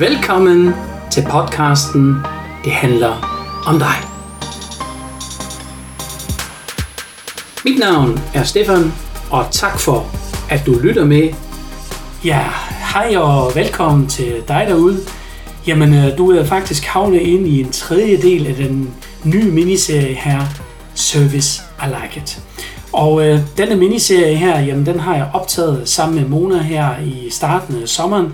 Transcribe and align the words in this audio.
Velkommen 0.00 0.74
til 1.10 1.24
podcasten 1.30 2.16
Det 2.64 2.72
handler 2.72 3.12
om 3.66 3.78
dig. 3.78 3.96
Mit 7.64 7.78
navn 7.78 8.20
er 8.34 8.42
Stefan, 8.42 8.92
og 9.30 9.46
tak 9.50 9.78
for, 9.80 10.06
at 10.50 10.66
du 10.66 10.78
lytter 10.82 11.04
med. 11.04 11.28
Ja, 12.24 12.44
hej 12.94 13.16
og 13.16 13.54
velkommen 13.54 14.08
til 14.08 14.42
dig 14.48 14.64
derude. 14.68 14.98
Jamen, 15.66 15.94
øh, 15.94 16.18
du 16.18 16.30
er 16.30 16.44
faktisk 16.44 16.84
havnet 16.84 17.20
ind 17.20 17.48
i 17.48 17.60
en 17.60 17.72
tredje 17.72 18.16
del 18.16 18.46
af 18.46 18.54
den 18.54 18.94
nye 19.24 19.50
miniserie 19.50 20.14
her, 20.14 20.40
Service 20.94 21.62
I 21.82 21.86
Like 21.86 22.20
It. 22.20 22.42
Og 22.92 23.26
øh, 23.26 23.40
denne 23.56 23.76
miniserie 23.76 24.36
her, 24.36 24.60
jamen 24.60 24.86
den 24.86 25.00
har 25.00 25.16
jeg 25.16 25.30
optaget 25.32 25.88
sammen 25.88 26.20
med 26.20 26.28
Mona 26.28 26.62
her 26.62 26.88
i 27.04 27.30
starten 27.30 27.82
af 27.82 27.88
sommeren. 27.88 28.32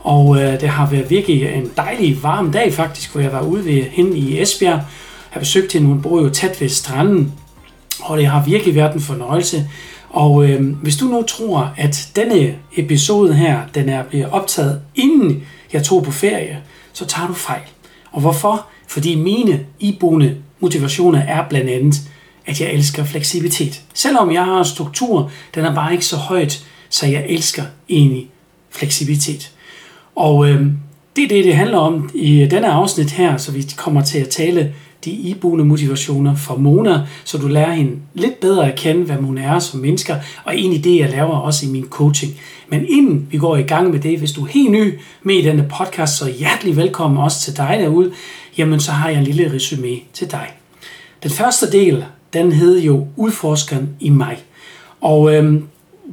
Og 0.00 0.36
øh, 0.36 0.60
det 0.60 0.68
har 0.68 0.90
været 0.90 1.10
virkelig 1.10 1.54
en 1.54 1.70
dejlig 1.76 2.22
varm 2.22 2.52
dag 2.52 2.72
faktisk, 2.72 3.12
hvor 3.12 3.20
jeg 3.20 3.32
var 3.32 3.42
ude 3.42 3.64
ved 3.64 3.82
hende 3.82 4.18
i 4.18 4.40
Esbjerg. 4.40 4.72
Jeg 4.72 4.84
har 5.30 5.40
besøgt 5.40 5.72
hende, 5.72 5.86
hun 5.86 6.02
bor 6.02 6.22
jo 6.22 6.28
tæt 6.28 6.60
ved 6.60 6.68
stranden. 6.68 7.32
Og 8.00 8.18
det 8.18 8.26
har 8.26 8.44
virkelig 8.44 8.74
været 8.74 8.94
en 8.94 9.00
fornøjelse. 9.00 9.68
Og 10.10 10.48
øh, 10.48 10.76
hvis 10.82 10.96
du 10.96 11.04
nu 11.04 11.22
tror, 11.22 11.74
at 11.76 12.08
denne 12.16 12.54
episode 12.76 13.34
her, 13.34 13.60
den 13.74 13.88
er 13.88 14.02
blevet 14.02 14.30
optaget 14.30 14.80
inden 14.94 15.42
jeg 15.72 15.82
tog 15.82 16.02
på 16.02 16.10
ferie, 16.10 16.58
så 16.92 17.06
tager 17.06 17.28
du 17.28 17.34
fejl. 17.34 17.62
Og 18.12 18.20
hvorfor? 18.20 18.66
Fordi 18.88 19.14
mine 19.14 19.66
iboende 19.80 20.36
motivationer 20.60 21.20
er 21.20 21.48
blandt 21.48 21.70
andet, 21.70 22.00
at 22.46 22.60
jeg 22.60 22.72
elsker 22.72 23.04
fleksibilitet. 23.04 23.82
Selvom 23.94 24.32
jeg 24.32 24.44
har 24.44 24.58
en 24.58 24.64
struktur, 24.64 25.30
den 25.54 25.64
er 25.64 25.74
bare 25.74 25.92
ikke 25.92 26.06
så 26.06 26.16
højt, 26.16 26.64
så 26.88 27.06
jeg 27.06 27.24
elsker 27.28 27.62
egentlig 27.88 28.30
fleksibilitet. 28.70 29.52
Og 30.16 30.48
øh, 30.48 30.66
det 31.16 31.24
er 31.24 31.28
det, 31.28 31.44
det 31.44 31.54
handler 31.54 31.78
om 31.78 32.10
i 32.14 32.40
øh, 32.40 32.50
denne 32.50 32.68
afsnit 32.68 33.10
her, 33.10 33.36
så 33.36 33.52
vi 33.52 33.66
kommer 33.76 34.02
til 34.02 34.18
at 34.18 34.28
tale 34.28 34.74
de 35.04 35.10
iboende 35.10 35.64
motivationer 35.64 36.36
for 36.36 36.56
Mona, 36.56 37.00
så 37.24 37.38
du 37.38 37.48
lærer 37.48 37.72
hende 37.72 37.92
lidt 38.14 38.40
bedre 38.40 38.72
at 38.72 38.78
kende, 38.78 39.04
hvad 39.04 39.16
Mona 39.16 39.42
er 39.42 39.58
som 39.58 39.80
mennesker, 39.80 40.16
og 40.44 40.54
egentlig 40.54 40.84
det, 40.84 40.98
jeg 40.98 41.10
laver 41.10 41.36
også 41.36 41.66
i 41.66 41.68
min 41.68 41.86
coaching. 41.90 42.32
Men 42.68 42.86
inden 42.88 43.28
vi 43.30 43.38
går 43.38 43.56
i 43.56 43.62
gang 43.62 43.90
med 43.90 44.00
det, 44.00 44.18
hvis 44.18 44.32
du 44.32 44.44
er 44.44 44.48
helt 44.48 44.70
ny 44.70 44.98
med 45.22 45.34
i 45.34 45.44
denne 45.44 45.70
podcast, 45.78 46.16
så 46.16 46.32
hjertelig 46.38 46.76
velkommen 46.76 47.18
også 47.18 47.40
til 47.40 47.56
dig 47.56 47.76
derude, 47.80 48.12
jamen 48.58 48.80
så 48.80 48.92
har 48.92 49.08
jeg 49.08 49.18
en 49.18 49.24
lille 49.24 49.52
resume 49.54 49.96
til 50.12 50.30
dig. 50.30 50.46
Den 51.22 51.30
første 51.30 51.72
del, 51.72 52.04
den 52.32 52.52
hed 52.52 52.80
jo 52.80 53.06
Udforskeren 53.16 53.88
i 54.00 54.10
mig. 54.10 54.36
Og 55.00 55.34
øhm, 55.34 55.64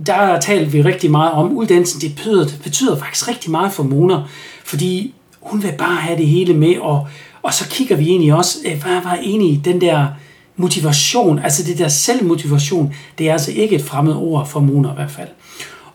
der 0.06 0.40
talte 0.40 0.72
vi 0.72 0.82
rigtig 0.82 1.12
meget 1.12 1.32
om 1.32 1.58
uddannelsen. 1.58 2.02
Det 2.02 2.16
betyder, 2.16 2.44
det 2.44 2.60
betyder 2.64 2.98
faktisk 2.98 3.28
rigtig 3.28 3.52
meget 3.52 3.72
for 3.72 3.84
Mona, 3.84 4.18
fordi 4.66 5.14
hun 5.42 5.64
vil 5.64 5.74
bare 5.78 5.96
have 5.96 6.18
det 6.18 6.28
hele 6.28 6.54
med, 6.54 6.78
og, 6.80 7.08
og 7.42 7.54
så 7.54 7.70
kigger 7.70 7.96
vi 7.96 8.10
egentlig 8.10 8.34
også, 8.34 8.58
øh, 8.66 8.84
hvad 8.84 9.02
var 9.04 9.18
egentlig 9.24 9.66
den 9.66 9.82
der 9.82 10.08
motivation, 10.56 11.40
altså 11.40 11.64
det 11.64 11.78
der 11.78 11.88
selvmotivation, 11.88 12.94
det 13.18 13.30
er 13.30 13.32
altså 13.32 13.52
ikke 13.52 13.76
et 13.76 13.84
fremmed 13.84 14.16
ord 14.16 14.48
for 14.48 14.60
Mona 14.60 14.92
i 14.92 14.96
hvert 14.96 15.12
fald. 15.12 15.28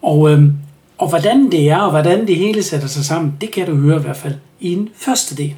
Og, 0.02 0.30
øhm, 0.30 0.52
og 0.98 1.08
hvordan 1.08 1.50
det 1.50 1.70
er, 1.70 1.78
og 1.78 1.90
hvordan 1.90 2.26
det 2.26 2.36
hele 2.36 2.62
sætter 2.62 2.88
sig 2.88 3.04
sammen, 3.04 3.34
det 3.40 3.50
kan 3.50 3.66
du 3.66 3.76
høre 3.76 3.96
i 3.98 4.02
hvert 4.02 4.16
fald 4.16 4.34
i 4.60 4.74
den 4.74 4.88
første 4.96 5.36
del. 5.36 5.54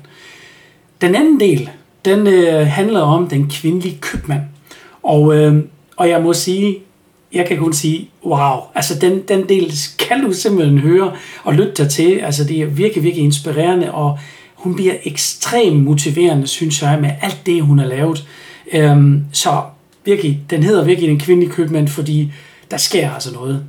Den 1.00 1.14
anden 1.14 1.40
del, 1.40 1.70
den 2.04 2.26
øh, 2.26 2.66
handler 2.66 3.00
om 3.00 3.28
den 3.28 3.50
kvindelige 3.50 3.98
købmand. 4.00 4.42
Og, 5.02 5.36
øh, 5.36 5.62
og 5.96 6.08
jeg 6.08 6.22
må 6.22 6.32
sige, 6.32 6.78
jeg 7.34 7.46
kan 7.46 7.58
kun 7.58 7.72
sige, 7.72 8.10
wow, 8.24 8.56
altså 8.74 8.98
den, 8.98 9.22
den 9.28 9.48
del 9.48 9.72
kan 9.98 10.24
du 10.24 10.32
simpelthen 10.32 10.78
høre 10.78 11.12
og 11.44 11.54
lytte 11.54 11.72
dig 11.82 11.90
til. 11.90 12.18
Altså 12.18 12.44
det 12.44 12.60
er 12.60 12.66
virkelig, 12.66 13.04
virkelig 13.04 13.24
inspirerende, 13.24 13.92
og 13.92 14.18
hun 14.54 14.74
bliver 14.74 14.94
ekstremt 15.04 15.82
motiverende, 15.82 16.46
synes 16.46 16.82
jeg, 16.82 16.98
med 17.00 17.10
alt 17.22 17.40
det, 17.46 17.62
hun 17.62 17.78
har 17.78 17.86
lavet. 17.86 18.28
Øhm, 18.72 19.24
så 19.32 19.62
virkelig, 20.04 20.40
den 20.50 20.62
hedder 20.62 20.84
virkelig 20.84 21.08
Den 21.08 21.20
kvindelige 21.20 21.52
købmand, 21.52 21.88
fordi 21.88 22.32
der 22.70 22.76
sker 22.76 23.10
altså 23.10 23.32
noget. 23.32 23.64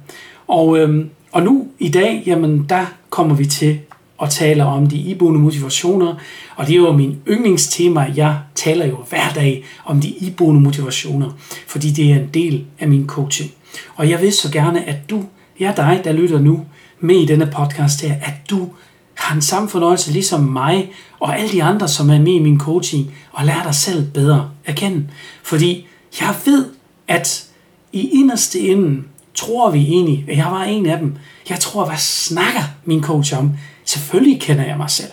Og, 0.48 0.78
øhm, 0.78 1.10
og 1.32 1.44
nu 1.44 1.68
i 1.80 1.90
dag, 1.90 2.24
jamen 2.26 2.66
der 2.70 2.86
kommer 3.10 3.36
vi 3.36 3.46
til 3.46 3.80
og 4.18 4.30
taler 4.30 4.66
om 4.66 4.88
de 4.88 4.98
iboende 4.98 5.40
motivationer, 5.40 6.16
og 6.56 6.68
det 6.68 6.74
er 6.74 6.78
jo 6.78 6.92
min 6.92 7.18
yndlingstema. 7.28 8.12
Jeg 8.16 8.40
taler 8.56 8.86
jo 8.86 8.98
hver 9.10 9.30
dag 9.36 9.64
om 9.86 10.02
de 10.02 10.10
iboende 10.10 10.62
motivationer, 10.62 11.32
fordi 11.68 11.92
det 11.92 12.12
er 12.12 12.16
en 12.16 12.30
del 12.34 12.66
af 12.80 12.88
min 12.88 13.08
coaching. 13.08 13.52
Og 13.96 14.10
jeg 14.10 14.22
vil 14.22 14.34
så 14.34 14.52
gerne, 14.52 14.90
at 14.90 15.10
du, 15.10 15.24
ja 15.60 15.74
dig, 15.78 16.02
der 16.04 16.14
lytter 16.14 16.40
nu 16.40 16.66
med 17.00 17.16
i 17.16 17.26
denne 17.26 17.52
podcast 17.56 18.02
her, 18.02 18.14
at 18.22 18.34
du 18.50 18.70
har 19.14 19.36
en 19.36 19.42
samme 19.42 19.70
fornøjelse 19.70 20.12
ligesom 20.12 20.42
mig 20.42 20.92
og 21.20 21.40
alle 21.40 21.52
de 21.52 21.64
andre, 21.64 21.88
som 21.88 22.10
er 22.10 22.20
med 22.20 22.34
i 22.34 22.40
min 22.40 22.60
coaching, 22.60 23.14
og 23.32 23.46
lærer 23.46 23.64
dig 23.64 23.76
selv 23.76 24.12
bedre 24.12 24.50
at 24.66 24.76
kende. 24.76 25.08
Fordi 25.44 25.88
jeg 26.20 26.36
ved, 26.46 26.66
at 27.08 27.48
i 27.94 28.10
inderste 28.10 28.60
enden 28.60 29.06
tror 29.36 29.72
vi 29.72 29.80
egentlig, 29.80 30.26
jeg 30.28 30.46
var 30.46 30.64
en 30.64 30.86
af 30.86 30.98
dem. 30.98 31.18
Jeg 31.50 31.60
tror, 31.60 31.86
hvad 31.86 31.98
snakker 31.98 32.62
min 32.86 33.04
coach 33.04 33.38
om? 33.38 33.52
Selvfølgelig 33.86 34.42
kender 34.42 34.66
jeg 34.66 34.78
mig 34.78 34.90
selv. 34.90 35.12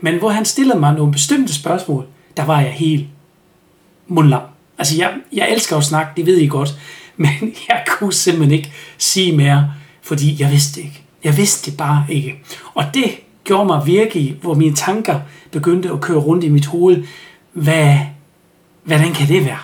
Men 0.00 0.18
hvor 0.18 0.30
han 0.30 0.44
stillede 0.44 0.78
mig 0.78 0.94
nogle 0.94 1.12
bestemte 1.12 1.54
spørgsmål, 1.54 2.06
der 2.36 2.44
var 2.44 2.60
jeg 2.60 2.72
helt 2.72 3.06
mundlam. 4.08 4.42
Altså, 4.78 4.96
jeg, 4.96 5.14
jeg 5.32 5.50
elsker 5.52 5.76
at 5.76 5.84
snakke, 5.84 6.12
det 6.16 6.26
ved 6.26 6.36
I 6.36 6.46
godt. 6.46 6.74
Men 7.16 7.54
jeg 7.68 7.84
kunne 7.88 8.12
simpelthen 8.12 8.58
ikke 8.58 8.72
sige 8.98 9.36
mere, 9.36 9.72
fordi 10.02 10.42
jeg 10.42 10.50
vidste 10.50 10.80
det 10.80 10.86
ikke. 10.86 11.02
Jeg 11.24 11.36
vidste 11.36 11.70
det 11.70 11.78
bare 11.78 12.06
ikke. 12.08 12.42
Og 12.74 12.84
det 12.94 13.04
gjorde 13.44 13.66
mig 13.66 13.86
virkelig, 13.86 14.36
hvor 14.42 14.54
mine 14.54 14.76
tanker 14.76 15.20
begyndte 15.50 15.90
at 15.90 16.00
køre 16.00 16.18
rundt 16.18 16.44
i 16.44 16.48
mit 16.48 16.66
hoved. 16.66 17.04
Hvad, 17.52 17.98
hvordan 18.84 19.12
kan 19.12 19.28
det 19.28 19.44
være? 19.44 19.58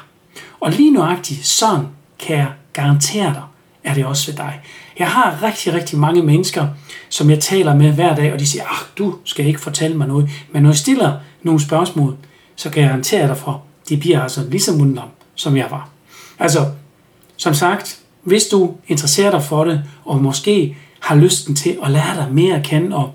Og 0.60 0.70
lige 0.70 0.92
nuagtigt, 0.92 1.46
sådan 1.46 1.86
kan 2.18 2.36
jeg 2.36 2.52
garantere 2.72 3.34
dig, 3.34 3.42
er 3.88 3.94
det 3.94 4.06
også 4.06 4.30
ved 4.30 4.36
dig. 4.36 4.60
Jeg 4.98 5.06
har 5.08 5.42
rigtig, 5.42 5.74
rigtig 5.74 5.98
mange 5.98 6.22
mennesker, 6.22 6.68
som 7.08 7.30
jeg 7.30 7.40
taler 7.40 7.74
med 7.74 7.92
hver 7.92 8.14
dag, 8.14 8.32
og 8.32 8.38
de 8.38 8.46
siger, 8.46 8.64
ah, 8.64 8.86
du 8.98 9.14
skal 9.24 9.46
ikke 9.46 9.60
fortælle 9.60 9.96
mig 9.96 10.08
noget. 10.08 10.30
Men 10.52 10.62
når 10.62 10.70
jeg 10.70 10.76
stiller 10.76 11.16
nogle 11.42 11.60
spørgsmål, 11.60 12.16
så 12.56 12.70
kan 12.70 12.82
jeg 12.82 12.90
garantere 12.90 13.28
dig 13.28 13.36
for, 13.36 13.62
de 13.88 13.96
bliver 13.96 14.20
altså 14.20 14.44
lige 14.48 14.60
så 14.60 14.72
mundlam, 14.72 15.08
som 15.34 15.56
jeg 15.56 15.66
var. 15.70 15.88
Altså, 16.38 16.66
som 17.36 17.54
sagt, 17.54 17.98
hvis 18.22 18.44
du 18.44 18.74
interesserer 18.88 19.30
dig 19.30 19.42
for 19.42 19.64
det, 19.64 19.84
og 20.04 20.22
måske 20.22 20.76
har 21.00 21.14
lysten 21.16 21.54
til 21.54 21.78
at 21.84 21.90
lære 21.90 22.16
dig 22.16 22.28
mere 22.30 22.56
at 22.56 22.64
kende 22.64 22.96
og 22.96 23.14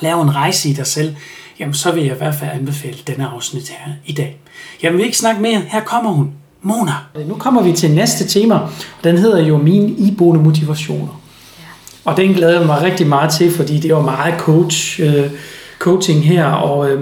lave 0.00 0.22
en 0.22 0.34
rejse 0.34 0.68
i 0.68 0.72
dig 0.72 0.86
selv, 0.86 1.16
jamen 1.58 1.74
så 1.74 1.92
vil 1.92 2.04
jeg 2.04 2.14
i 2.14 2.18
hvert 2.18 2.34
fald 2.34 2.50
anbefale 2.50 2.98
denne 3.06 3.26
afsnit 3.26 3.68
her 3.68 3.92
i 4.06 4.12
dag. 4.12 4.40
Jeg 4.82 4.92
vil 4.92 5.04
ikke 5.04 5.18
snakke 5.18 5.42
mere. 5.42 5.60
Her 5.60 5.80
kommer 5.80 6.10
hun. 6.10 6.32
Mona. 6.62 6.92
Nu 7.26 7.34
kommer 7.34 7.62
vi 7.62 7.72
til 7.72 7.90
næste 7.90 8.26
tema, 8.28 8.54
og 8.54 8.68
den 9.04 9.18
hedder 9.18 9.42
jo 9.42 9.56
Mine 9.56 9.88
iboende 9.88 10.44
motivationer. 10.44 11.20
Ja. 11.58 11.64
Og 12.04 12.16
den 12.16 12.32
glæder 12.32 12.58
jeg 12.58 12.66
mig 12.66 12.82
rigtig 12.82 13.06
meget 13.06 13.30
til, 13.30 13.50
fordi 13.50 13.78
det 13.78 13.88
jo 13.88 14.00
meget 14.00 14.34
coach, 14.40 15.00
uh, 15.02 15.30
coaching 15.78 16.24
her, 16.24 16.46
og, 16.46 16.78
uh, 16.78 17.00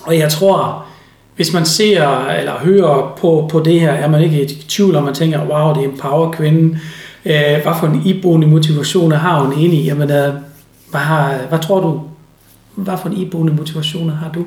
og 0.00 0.18
jeg 0.18 0.30
tror, 0.30 0.84
hvis 1.36 1.52
man 1.52 1.66
ser 1.66 2.26
eller 2.26 2.52
hører 2.58 3.12
på, 3.20 3.48
på 3.50 3.60
det 3.60 3.80
her, 3.80 3.92
er 3.92 4.08
man 4.08 4.22
ikke 4.22 4.42
i 4.42 4.46
tvivl 4.68 4.96
om, 4.96 5.04
man 5.04 5.14
tænker, 5.14 5.46
wow, 5.46 5.74
det 5.74 5.84
er 5.84 5.88
en 5.88 5.98
power 5.98 6.32
kvinde. 6.32 6.78
Uh, 7.24 7.62
hvad 7.62 7.74
for 7.80 7.86
en 7.86 8.02
iboende 8.04 8.46
motivationer 8.46 9.16
har 9.16 9.40
hun 9.40 9.52
egentlig? 9.52 9.84
Jamen, 9.84 10.10
uh, 10.10 10.34
hvad, 10.90 11.00
har, 11.00 11.38
hvad 11.48 11.58
tror 11.58 11.80
du, 11.80 12.00
hvad 12.74 12.98
for 13.02 13.08
en 13.08 13.16
iboende 13.16 13.52
motivationer 13.52 14.14
har 14.14 14.30
du? 14.34 14.44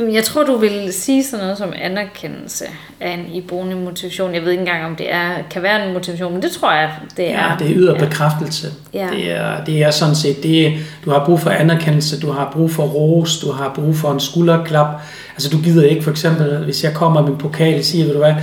Jeg 0.00 0.24
tror, 0.24 0.44
du 0.44 0.56
vil 0.56 0.92
sige 0.92 1.24
sådan 1.24 1.44
noget 1.44 1.58
som 1.58 1.72
anerkendelse 1.76 2.64
af 3.00 3.10
en 3.10 3.34
iboende 3.34 3.76
motivation. 3.76 4.34
Jeg 4.34 4.42
ved 4.42 4.50
ikke 4.50 4.60
engang, 4.60 4.84
om 4.84 4.96
det 4.96 5.12
er, 5.12 5.30
kan 5.50 5.62
være 5.62 5.86
en 5.86 5.92
motivation, 5.92 6.32
men 6.32 6.42
det 6.42 6.50
tror 6.50 6.72
jeg, 6.72 6.90
det 7.16 7.30
er. 7.30 7.50
Ja, 7.50 7.56
det 7.58 7.72
yder 7.76 7.94
ja. 7.94 8.04
bekræftelse. 8.04 8.68
Ja. 8.94 9.08
Det, 9.12 9.30
er, 9.30 9.64
det 9.64 9.82
er 9.82 9.90
sådan 9.90 10.14
set, 10.14 10.42
det, 10.42 10.78
du 11.04 11.10
har 11.10 11.24
brug 11.24 11.40
for 11.40 11.50
anerkendelse, 11.50 12.20
du 12.20 12.30
har 12.30 12.50
brug 12.52 12.70
for 12.70 12.82
ros, 12.82 13.38
du 13.38 13.52
har 13.52 13.72
brug 13.74 13.96
for 13.96 14.12
en 14.12 14.20
skulderklap. 14.20 15.00
Altså 15.32 15.50
du 15.50 15.58
gider 15.58 15.88
ikke 15.88 16.02
for 16.02 16.10
eksempel, 16.10 16.64
hvis 16.64 16.84
jeg 16.84 16.94
kommer 16.94 17.22
med 17.22 17.30
en 17.30 17.38
pokal 17.38 17.78
og 17.78 17.84
siger, 17.84 18.04
ved 18.04 18.12
du 18.12 18.18
hvad, 18.18 18.34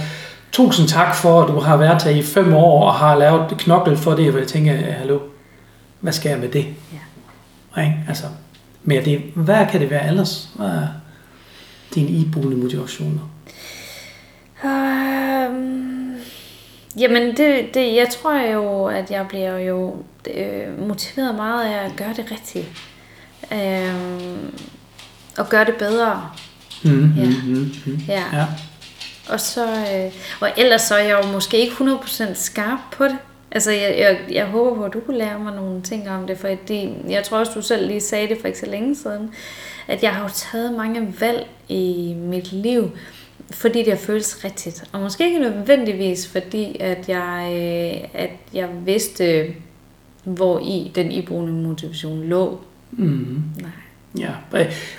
tusind 0.52 0.88
tak 0.88 1.16
for, 1.16 1.44
at 1.44 1.48
du 1.48 1.60
har 1.60 1.78
været 1.78 2.04
her 2.04 2.12
i 2.12 2.22
fem 2.22 2.54
år 2.54 2.84
og 2.84 2.94
har 2.94 3.16
lavet 3.16 3.58
knoklet 3.58 4.00
for 4.00 4.12
det, 4.12 4.32
hvor 4.32 4.40
jeg 4.40 4.48
tænker, 4.48 4.74
hallo, 4.74 5.20
hvad 6.00 6.14
skal 6.14 6.30
jeg 6.30 6.40
med 6.40 6.50
det? 6.50 6.66
Ja. 7.76 7.82
Ikke? 7.82 7.96
Altså, 8.08 8.24
men 8.84 9.06
det, 9.06 9.22
hvad 9.36 9.66
kan 9.72 9.82
det 9.82 9.90
være 9.90 10.08
ellers? 10.08 10.50
Hvad, 10.56 10.70
dine 11.96 12.10
iboende 12.10 12.58
motivationer? 12.58 13.32
Um, 14.64 16.16
jamen, 17.00 17.38
det, 17.38 17.74
det, 17.74 17.96
jeg 17.96 18.08
tror 18.10 18.42
jo, 18.54 18.86
at 18.86 19.12
jeg 19.12 19.28
bliver 19.28 19.58
jo 19.58 19.96
øh, 20.34 20.88
motiveret 20.88 21.36
meget 21.36 21.66
af 21.66 21.86
at 21.86 21.92
gøre 21.98 22.14
det 22.14 22.32
rigtigt. 22.32 22.68
Um, 23.52 24.54
og 25.38 25.50
gøre 25.50 25.66
det 25.66 25.76
bedre. 25.76 26.30
Mm, 26.84 27.14
ja. 27.18 27.26
Mm, 27.26 27.54
mm, 27.54 27.72
mm. 27.86 28.00
Ja. 28.08 28.24
ja. 28.34 28.46
Og 29.30 29.40
så, 29.40 29.66
øh, 29.68 30.12
og 30.40 30.52
ellers 30.58 30.82
så 30.82 30.96
er 30.96 31.04
jeg 31.04 31.24
jo 31.24 31.32
måske 31.32 31.58
ikke 31.58 31.74
100% 31.74 32.34
skarp 32.34 32.80
på 32.92 33.04
det. 33.04 33.18
Altså, 33.52 33.72
jeg, 33.72 33.96
jeg, 34.00 34.20
jeg 34.32 34.46
håber 34.46 34.76
på, 34.76 34.84
at 34.84 34.94
du 34.94 35.00
kunne 35.00 35.18
lære 35.18 35.40
mig 35.40 35.56
nogle 35.56 35.82
ting 35.82 36.10
om 36.10 36.28
det, 36.28 36.38
for 36.38 36.48
det, 36.68 36.94
jeg 37.10 37.24
tror 37.24 37.38
også, 37.38 37.52
du 37.56 37.62
selv 37.62 37.88
lige 37.88 38.02
sagde 38.02 38.28
det 38.28 38.38
for 38.42 38.48
ikke 38.48 38.60
så 38.60 38.66
længe 38.66 38.96
siden, 38.96 39.30
at 39.88 40.04
jeg 40.04 40.12
har 40.12 40.24
jo 40.24 40.30
taget 40.34 40.74
mange 40.74 41.14
valg 41.20 41.48
i 41.70 42.16
mit 42.18 42.52
liv, 42.52 42.92
fordi 43.52 43.80
det 43.80 43.90
har 43.90 44.00
føles 44.00 44.44
rigtigt. 44.44 44.84
Og 44.92 45.02
måske 45.02 45.26
ikke 45.28 45.40
nødvendigvis, 45.40 46.28
fordi 46.28 46.78
at 46.80 47.10
jeg, 47.10 47.50
øh, 47.52 48.22
at 48.22 48.30
jeg 48.54 48.70
vidste, 48.86 49.46
hvor 50.24 50.60
i 50.60 50.92
den 50.96 51.12
iboende 51.12 51.54
motivation 51.54 52.24
lå. 52.24 52.60
Mm. 52.92 53.44
Nej. 53.62 53.70
Ja, 54.18 54.30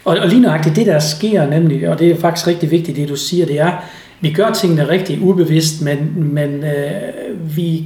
og, 0.05 0.17
og 0.19 0.29
lige 0.29 0.41
nøjagtigt 0.41 0.77
det, 0.77 0.87
der 0.87 0.99
sker 0.99 1.47
nemlig, 1.47 1.89
og 1.89 1.99
det 1.99 2.11
er 2.11 2.17
faktisk 2.17 2.47
rigtig 2.47 2.71
vigtigt, 2.71 2.97
det 2.97 3.09
du 3.09 3.17
siger, 3.17 3.47
det 3.47 3.61
er, 3.61 3.73
vi 4.21 4.33
gør 4.33 4.51
tingene 4.51 4.89
rigtig 4.89 5.23
ubevidst, 5.23 5.83
men, 5.83 6.13
men 6.35 6.65
øh, 6.65 7.57
vi 7.57 7.85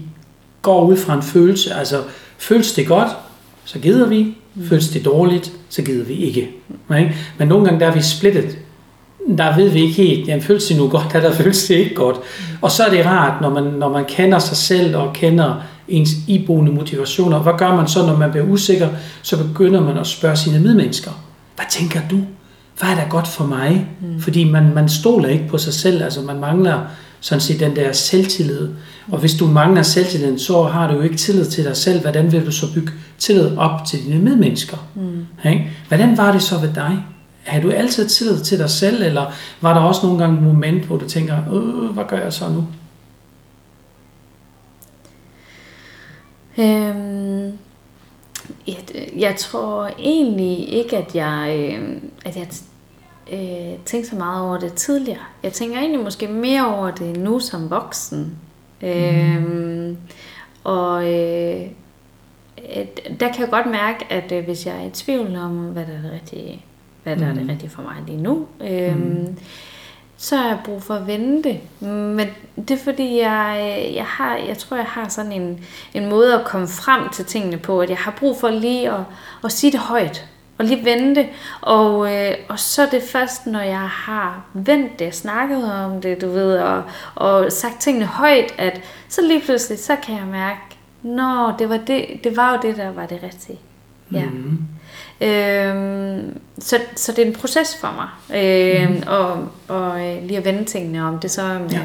går 0.62 0.84
ud 0.84 0.96
fra 0.96 1.14
en 1.14 1.22
følelse. 1.22 1.74
Altså, 1.74 2.02
føles 2.38 2.72
det 2.72 2.86
godt, 2.86 3.08
så 3.64 3.78
gider 3.78 4.08
vi. 4.08 4.34
Mm. 4.54 4.68
Føles 4.68 4.88
det 4.88 5.04
dårligt, 5.04 5.52
så 5.68 5.82
gider 5.82 6.04
vi 6.04 6.14
ikke. 6.14 6.50
Ikke? 6.98 7.14
Men 7.38 7.48
nogle 7.48 7.64
gange 7.64 7.80
der 7.80 7.86
er 7.86 7.94
vi 7.94 8.02
splittet. 8.02 8.58
Der 9.38 9.56
ved 9.56 9.68
vi 9.68 9.80
ikke 9.80 9.94
helt, 9.94 10.28
jamen 10.28 10.42
føles 10.42 10.64
det 10.64 10.76
nu 10.76 10.88
godt, 10.88 11.06
eller 11.14 11.32
føles 11.32 11.66
det 11.66 11.74
ikke 11.74 11.94
godt. 11.94 12.16
Og 12.62 12.70
så 12.70 12.84
er 12.84 12.90
det 12.90 13.06
rart, 13.06 13.40
når 13.40 13.50
man, 13.50 13.64
når 13.64 13.88
man 13.88 14.04
kender 14.04 14.38
sig 14.38 14.56
selv 14.56 14.96
og 14.96 15.12
kender 15.12 15.54
ens 15.88 16.10
iboende 16.28 16.72
motivationer. 16.72 17.38
Hvad 17.38 17.52
gør 17.58 17.76
man 17.76 17.88
så, 17.88 18.06
når 18.06 18.16
man 18.16 18.30
bliver 18.30 18.46
usikker? 18.46 18.88
Så 19.22 19.44
begynder 19.44 19.80
man 19.80 19.98
at 19.98 20.06
spørge 20.06 20.36
sine 20.36 20.60
medmennesker. 20.60 21.10
Hvad 21.56 21.66
tænker 21.70 22.00
du? 22.10 22.20
Hvad 22.78 22.90
er 22.90 22.94
der 22.94 23.08
godt 23.08 23.28
for 23.28 23.44
mig? 23.44 23.86
Mm. 24.00 24.20
Fordi 24.20 24.44
man, 24.44 24.74
man 24.74 24.88
stoler 24.88 25.28
ikke 25.28 25.48
på 25.48 25.58
sig 25.58 25.74
selv. 25.74 26.02
Altså 26.02 26.22
man 26.22 26.40
mangler 26.40 26.80
sådan 27.20 27.40
set 27.40 27.60
den 27.60 27.76
der 27.76 27.92
selvtillid. 27.92 28.68
Og 29.08 29.18
hvis 29.18 29.34
du 29.34 29.46
mangler 29.46 29.82
selvtillid, 29.82 30.38
så 30.38 30.62
har 30.62 30.88
du 30.90 30.94
jo 30.94 31.00
ikke 31.00 31.16
tillid 31.16 31.44
til 31.44 31.64
dig 31.64 31.76
selv. 31.76 32.00
Hvordan 32.00 32.32
vil 32.32 32.46
du 32.46 32.52
så 32.52 32.74
bygge 32.74 32.92
tillid 33.18 33.56
op 33.56 33.84
til 33.86 34.04
dine 34.04 34.18
medmennesker? 34.18 34.76
Mm. 34.94 35.26
Ikke? 35.50 35.70
Hvordan 35.88 36.16
var 36.16 36.32
det 36.32 36.42
så 36.42 36.58
ved 36.58 36.74
dig? 36.74 37.04
Har 37.42 37.60
du 37.60 37.70
altid 37.70 38.08
tillid 38.08 38.40
til 38.40 38.58
dig 38.58 38.70
selv, 38.70 39.02
eller 39.02 39.32
var 39.60 39.74
der 39.74 39.80
også 39.80 40.06
nogle 40.06 40.18
gange 40.18 40.36
et 40.36 40.42
moment, 40.42 40.84
hvor 40.84 40.96
du 40.96 41.08
tænker, 41.08 41.36
øh, 41.52 41.94
hvad 41.94 42.04
gør 42.08 42.18
jeg 42.18 42.32
så 42.32 42.48
nu? 42.48 42.66
Øhm, 46.58 47.58
jeg, 48.66 48.76
jeg 49.16 49.36
tror 49.36 49.90
egentlig 49.98 50.72
ikke, 50.72 50.96
at 50.96 51.14
jeg, 51.14 51.56
øh, 51.58 51.96
at 52.24 52.36
jeg 52.36 52.46
øh, 53.32 53.78
tænkte 53.84 54.10
så 54.10 54.16
meget 54.16 54.44
over 54.44 54.58
det 54.58 54.72
tidligere. 54.72 55.22
Jeg 55.42 55.52
tænker 55.52 55.78
egentlig 55.78 56.00
måske 56.00 56.28
mere 56.28 56.76
over 56.76 56.90
det 56.90 57.16
nu 57.16 57.38
som 57.38 57.70
voksen. 57.70 58.38
Mm. 58.82 58.88
Øhm, 58.88 59.96
og 60.64 61.04
øh, 61.04 61.66
der 63.20 63.32
kan 63.32 63.40
jeg 63.40 63.48
godt 63.50 63.66
mærke, 63.66 64.06
at 64.10 64.32
øh, 64.32 64.44
hvis 64.44 64.66
jeg 64.66 64.76
er 64.76 64.86
i 64.86 64.90
tvivl 64.90 65.36
om, 65.36 65.56
hvad 65.56 65.86
der 65.86 65.92
er 65.92 66.02
det 66.02 66.12
rigtige, 66.12 66.64
hvad 67.02 67.16
der 67.16 67.24
mm. 67.24 67.30
er 67.30 67.34
det 67.34 67.42
mm. 67.42 67.48
rigtige 67.48 67.70
for 67.70 67.82
mig 67.82 67.94
lige 68.06 68.22
nu, 68.22 68.46
øh, 68.60 68.96
mm. 68.96 69.38
så 70.16 70.36
har 70.36 70.48
jeg 70.48 70.58
brug 70.64 70.82
for 70.82 70.94
at 70.94 71.06
vende 71.06 71.42
det. 71.42 71.60
Men 71.90 72.28
det 72.56 72.70
er 72.70 72.84
fordi, 72.84 73.18
jeg, 73.18 73.90
jeg, 73.94 74.04
har, 74.04 74.36
jeg 74.36 74.58
tror, 74.58 74.76
jeg 74.76 74.86
har 74.86 75.08
sådan 75.08 75.32
en, 75.32 75.64
en 75.94 76.08
måde 76.08 76.34
at 76.34 76.44
komme 76.44 76.68
frem 76.68 77.08
til 77.08 77.24
tingene 77.24 77.56
på, 77.56 77.80
at 77.80 77.90
jeg 77.90 77.98
har 77.98 78.14
brug 78.18 78.36
for 78.36 78.48
lige 78.48 78.90
at, 78.90 79.00
at 79.44 79.52
sige 79.52 79.72
det 79.72 79.80
højt 79.80 80.28
og 80.60 80.66
lige 80.66 80.84
vende 80.84 81.14
det. 81.14 81.26
Og, 81.60 82.14
øh, 82.14 82.34
og 82.48 82.58
så 82.58 82.82
er 82.82 82.90
det 82.90 83.02
først, 83.02 83.46
når 83.46 83.60
jeg 83.60 83.88
har 83.88 84.44
vendt 84.54 84.98
det, 84.98 85.14
snakket 85.14 85.72
om 85.72 86.00
det, 86.00 86.20
du 86.20 86.30
ved, 86.30 86.58
og, 86.58 86.82
og 87.14 87.52
sagt 87.52 87.80
tingene 87.80 88.06
højt, 88.06 88.54
at 88.58 88.80
så 89.08 89.22
lige 89.22 89.40
pludselig, 89.40 89.78
så 89.78 89.96
kan 89.96 90.14
jeg 90.14 90.26
mærke, 90.26 90.60
nå, 91.02 91.52
det 91.58 91.68
var, 91.68 91.76
det, 91.76 92.06
det 92.24 92.36
var 92.36 92.52
jo 92.52 92.58
det, 92.62 92.76
der 92.76 92.92
var 92.92 93.06
det 93.06 93.22
rigtige. 93.22 93.58
Ja. 94.12 94.24
Mm. 94.24 94.58
Øhm, 95.20 96.38
så, 96.58 96.78
så 96.96 97.12
det 97.12 97.22
er 97.22 97.26
en 97.26 97.34
proces 97.34 97.76
for 97.80 97.94
mig, 97.96 98.38
øhm, 98.40 98.92
mm. 98.92 99.02
og, 99.06 99.48
og 99.68 100.06
øh, 100.06 100.22
lige 100.22 100.38
at 100.38 100.44
vende 100.44 100.64
tingene 100.64 101.08
om 101.08 101.18
det 101.18 101.30
så 101.30 101.42
med, 101.42 101.70
ja. 101.70 101.80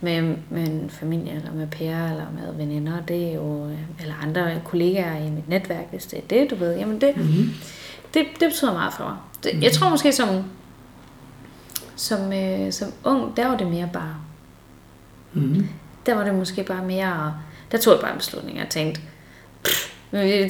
Med, 0.00 0.22
med 0.50 0.68
en 0.68 0.90
familie, 0.90 1.32
eller 1.32 1.52
med 1.52 1.66
pære, 1.66 2.10
eller 2.10 2.26
med 2.34 2.54
veninder, 2.56 3.00
det 3.08 3.28
er 3.28 3.34
jo, 3.34 3.66
øh, 3.66 4.00
eller 4.00 4.14
andre 4.22 4.60
kollegaer 4.64 5.16
i 5.26 5.30
mit 5.30 5.48
netværk, 5.48 5.86
hvis 5.90 6.06
det 6.06 6.18
er 6.18 6.22
det, 6.30 6.50
du 6.50 6.56
ved, 6.56 6.76
jamen 6.76 7.00
det, 7.00 7.16
mm 7.16 7.50
det, 8.16 8.26
det 8.40 8.48
betyder 8.48 8.72
meget 8.72 8.92
for 8.94 9.04
mig. 9.04 9.16
Det, 9.44 9.62
jeg 9.62 9.72
tror 9.72 9.88
måske 9.88 10.12
som, 10.12 10.28
som, 11.96 12.32
øh, 12.32 12.72
som 12.72 12.92
ung, 13.04 13.36
der 13.36 13.48
var 13.48 13.56
det 13.56 13.66
mere 13.66 13.88
bare. 13.92 14.14
Mm. 15.32 15.68
Der 16.06 16.14
var 16.14 16.24
det 16.24 16.34
måske 16.34 16.62
bare 16.62 16.84
mere, 16.84 17.34
der 17.72 17.78
tog 17.78 17.92
jeg 17.94 18.00
bare 18.00 18.12
en 18.12 18.18
beslutning 18.18 18.60
og 18.60 18.68
tænkte, 18.68 19.00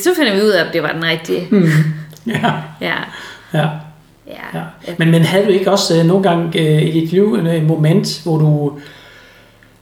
så 0.02 0.10
finder 0.16 0.34
vi 0.34 0.42
ud 0.42 0.48
af, 0.48 0.64
at 0.64 0.72
det 0.72 0.82
var 0.82 0.92
den 0.92 1.04
rigtige. 1.04 1.48
Mm. 1.50 1.66
Ja. 2.26 2.62
ja. 2.80 2.96
Ja. 3.54 3.68
Ja. 4.26 4.58
ja. 4.86 4.94
Men, 4.98 5.10
men 5.10 5.22
havde 5.22 5.44
du 5.44 5.50
ikke 5.50 5.70
også 5.70 5.98
øh, 5.98 6.06
nogle 6.06 6.22
gange 6.22 6.60
øh, 6.60 6.82
i 6.82 6.90
dit 7.00 7.12
liv 7.12 7.34
et 7.34 7.62
moment, 7.62 8.22
hvor 8.22 8.38
du, 8.38 8.78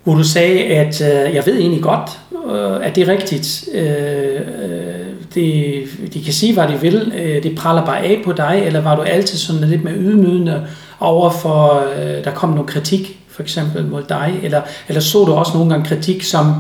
hvor 0.05 0.15
du 0.15 0.25
sagde, 0.25 0.65
at 0.65 1.01
øh, 1.01 1.35
jeg 1.35 1.47
ved 1.47 1.59
egentlig 1.59 1.83
godt, 1.83 2.11
øh, 2.51 2.87
at 2.87 2.97
det 2.97 3.09
er 3.09 3.13
rigtigt. 3.13 3.65
Øh, 3.75 4.41
øh 4.41 5.05
det, 5.35 5.85
de 6.15 6.25
kan 6.25 6.33
sige, 6.33 6.55
hvad 6.55 6.69
de 6.69 6.81
vil, 6.81 7.13
øh, 7.17 7.43
det 7.43 7.57
praller 7.57 7.85
bare 7.85 8.01
af 8.01 8.23
på 8.25 8.33
dig, 8.33 8.63
eller 8.67 8.81
var 8.81 8.97
du 8.97 9.03
altid 9.03 9.39
sådan 9.39 9.69
lidt 9.69 9.85
mere 9.85 9.95
ydmygende 9.95 10.67
over 11.01 11.31
for, 11.31 11.85
øh, 11.97 12.25
der 12.25 12.31
kom 12.31 12.51
noget 12.51 12.67
kritik, 12.67 13.19
for 13.29 13.43
eksempel 13.43 13.87
mod 13.87 14.03
dig, 14.09 14.41
eller, 14.43 14.63
eller 14.89 15.01
så 15.01 15.25
du 15.25 15.33
også 15.33 15.53
nogle 15.55 15.71
gange 15.71 15.87
kritik 15.87 16.23
som, 16.23 16.55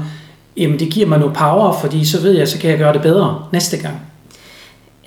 jamen 0.57 0.79
det 0.79 0.91
giver 0.91 1.07
mig 1.07 1.19
noget 1.19 1.35
power, 1.35 1.73
fordi 1.81 2.05
så 2.05 2.21
ved 2.21 2.33
jeg, 2.33 2.49
så 2.49 2.59
kan 2.59 2.71
jeg 2.71 2.79
gøre 2.79 2.93
det 2.93 3.03
bedre 3.03 3.45
næste 3.53 3.77
gang. 3.77 4.01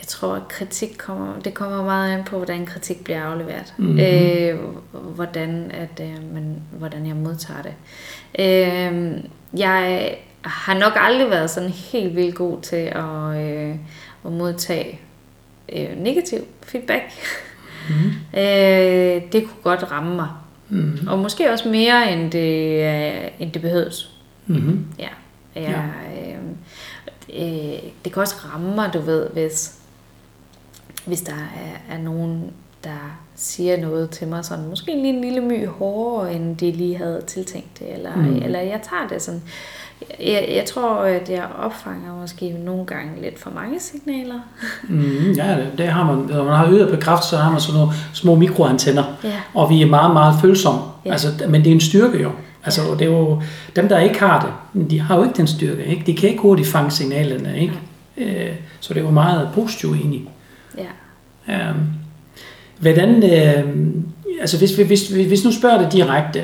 Jeg 0.07 0.11
tror, 0.11 0.35
at 0.35 0.47
kritik 0.47 0.95
kommer, 0.97 1.39
det 1.39 1.53
kommer 1.53 1.83
meget 1.83 2.17
an 2.17 2.23
på, 2.23 2.37
hvordan 2.37 2.65
kritik 2.65 3.03
bliver 3.03 3.21
afleveret. 3.21 3.73
Mm-hmm. 3.77 3.99
Øh, 3.99 4.59
hvordan, 5.15 5.71
at, 5.71 6.01
øh, 6.01 6.33
men, 6.33 6.61
hvordan 6.71 7.07
jeg 7.07 7.15
modtager 7.15 7.61
det. 7.61 7.73
Øh, 8.39 9.23
jeg 9.59 10.15
har 10.41 10.73
nok 10.73 10.93
aldrig 10.95 11.29
været 11.29 11.49
sådan 11.49 11.69
helt 11.69 12.15
vildt 12.15 12.35
god 12.35 12.61
til 12.61 12.75
at, 12.75 13.37
øh, 13.37 13.75
at 14.25 14.31
modtage 14.31 14.99
øh, 15.73 15.97
negativ 15.97 16.39
feedback. 16.63 17.03
Mm. 17.89 17.95
øh, 18.39 19.21
det 19.31 19.43
kunne 19.47 19.63
godt 19.63 19.91
ramme 19.91 20.15
mig. 20.15 20.29
Mm. 20.69 21.07
Og 21.07 21.19
måske 21.19 21.51
også 21.51 21.69
mere, 21.69 22.13
end 22.13 22.31
det, 22.31 22.83
øh, 22.83 23.31
end 23.39 23.51
det 23.51 23.61
behøves. 23.61 24.11
Mm. 24.45 24.85
Ja. 24.99 25.09
Jeg, 25.55 25.89
ja. 26.13 26.31
Øh, 26.31 26.43
øh, 27.29 27.79
det 28.05 28.13
kan 28.13 28.21
også 28.21 28.35
ramme 28.53 28.75
mig, 28.75 28.89
du 28.93 28.99
ved, 28.99 29.29
hvis, 29.29 29.76
hvis 31.07 31.21
der 31.21 31.33
er, 31.33 31.95
er 31.95 31.97
nogen, 31.97 32.51
der 32.83 33.19
siger 33.35 33.81
noget 33.81 34.09
til 34.09 34.27
mig, 34.27 34.45
sådan 34.45 34.67
måske 34.69 34.85
lige 34.85 35.13
en 35.13 35.21
lille 35.21 35.41
my 35.41 35.67
hårdere, 35.67 36.33
end 36.33 36.57
de 36.57 36.71
lige 36.71 36.97
havde 36.97 37.21
tiltænkt 37.27 37.79
det, 37.79 37.93
eller, 37.93 38.15
mm. 38.15 38.35
eller 38.35 38.59
jeg 38.59 38.79
tager 38.89 39.07
det 39.09 39.21
sådan, 39.21 39.41
jeg, 40.19 40.49
jeg 40.55 40.65
tror, 40.65 40.95
at 40.95 41.29
jeg 41.29 41.45
opfanger 41.59 42.15
måske 42.21 42.49
nogle 42.49 42.85
gange 42.85 43.21
lidt 43.21 43.39
for 43.39 43.49
mange 43.55 43.79
signaler. 43.79 44.39
Mm, 44.89 45.31
ja, 45.31 45.57
det, 45.57 45.71
det 45.77 45.87
har 45.87 46.05
man. 46.05 46.15
Når 46.15 46.43
man 46.43 46.53
har 46.53 46.67
øget 46.67 46.89
på 46.89 46.99
kraft, 47.01 47.25
så 47.25 47.37
har 47.37 47.51
man 47.51 47.61
sådan 47.61 47.79
nogle 47.79 47.93
små 48.13 48.35
mikroantenner, 48.35 49.03
ja. 49.23 49.33
og 49.53 49.69
vi 49.69 49.81
er 49.81 49.85
meget, 49.85 50.13
meget 50.13 50.35
følsomme. 50.41 50.81
Ja. 51.05 51.11
Altså, 51.11 51.27
men 51.49 51.61
det 51.61 51.69
er 51.69 51.73
en 51.73 51.81
styrke 51.81 52.21
jo. 52.21 52.31
Altså, 52.65 52.81
ja. 52.81 52.91
det 52.91 53.01
er 53.01 53.05
jo, 53.05 53.41
dem, 53.75 53.89
der 53.89 53.99
ikke 53.99 54.19
har 54.19 54.61
det, 54.73 54.91
de 54.91 54.99
har 54.99 55.17
jo 55.17 55.23
ikke 55.23 55.37
den 55.37 55.47
styrke. 55.47 55.85
Ikke? 55.85 56.03
De 56.05 56.15
kan 56.15 56.29
ikke 56.29 56.41
hurtigt 56.41 56.67
fange 56.67 56.91
signalerne. 56.91 57.59
Ikke? 57.59 57.73
Ja. 58.17 58.45
Øh, 58.47 58.55
så 58.79 58.93
det 58.93 58.99
er 58.99 59.05
jo 59.05 59.11
meget 59.11 59.49
positivt 59.53 59.95
egentlig. 59.95 60.29
Ja. 60.77 61.69
Øhm, 61.69 61.85
hvordan, 62.79 63.23
øh, 63.23 63.63
altså 64.41 64.57
hvis, 64.57 64.75
hvis, 64.75 65.07
hvis, 65.07 65.27
hvis 65.27 65.43
nu 65.45 65.51
spørger 65.51 65.81
det 65.81 65.91
direkte, 65.91 66.43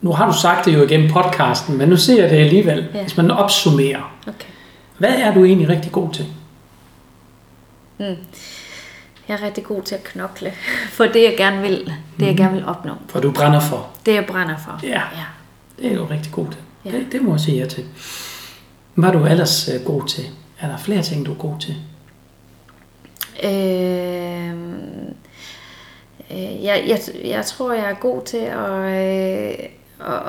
nu 0.00 0.12
har 0.12 0.26
du 0.26 0.38
sagt 0.38 0.64
det 0.64 0.74
jo 0.74 0.82
igennem 0.82 1.10
podcasten, 1.10 1.78
men 1.78 1.88
nu 1.88 1.96
ser 1.96 2.22
jeg 2.22 2.30
det 2.30 2.36
alligevel, 2.36 2.88
ja. 2.94 3.02
hvis 3.02 3.16
man 3.16 3.30
opsummerer. 3.30 4.16
Okay. 4.26 4.48
Hvad 4.98 5.14
er 5.18 5.34
du 5.34 5.44
egentlig 5.44 5.68
rigtig 5.68 5.92
god 5.92 6.12
til? 6.12 6.26
Mm. 7.98 8.04
Jeg 9.28 9.34
er 9.34 9.42
rigtig 9.42 9.64
god 9.64 9.82
til 9.82 9.94
at 9.94 10.04
knokle 10.04 10.52
for 10.96 11.04
det, 11.04 11.22
jeg 11.22 11.34
gerne 11.36 11.62
vil. 11.62 11.92
Det, 12.20 12.26
jeg 12.26 12.30
mm. 12.30 12.36
gerne 12.36 12.54
vil 12.54 12.64
opnå. 12.66 12.92
For 13.08 13.20
du 13.20 13.30
brænder 13.30 13.60
for? 13.60 13.88
Det, 14.06 14.14
jeg 14.14 14.26
brænder 14.26 14.56
for. 14.56 14.80
Ja, 14.82 14.88
ja. 15.16 15.24
det 15.78 15.92
er 15.92 15.96
du 15.96 16.04
rigtig 16.04 16.32
god 16.32 16.46
til. 16.46 16.60
Ja. 16.84 16.90
Det, 16.90 17.06
det 17.12 17.22
må 17.22 17.32
jeg 17.32 17.40
sige 17.40 17.58
ja 17.58 17.66
til. 17.66 17.84
Hvad 18.94 19.08
er 19.08 19.12
du 19.12 19.24
ellers 19.24 19.68
øh, 19.68 19.84
god 19.84 20.08
til? 20.08 20.24
Er 20.60 20.68
der 20.68 20.76
flere 20.76 21.02
ting, 21.02 21.26
du 21.26 21.32
er 21.32 21.36
god 21.36 21.60
til? 21.60 21.76
Øh, 23.44 24.50
øh, 26.30 26.64
jeg, 26.64 26.84
jeg, 26.86 27.00
jeg 27.24 27.44
tror, 27.44 27.72
jeg 27.72 27.90
er 27.90 27.94
god 27.94 28.22
til 28.22 28.36
at, 28.36 28.70
øh, 28.70 29.58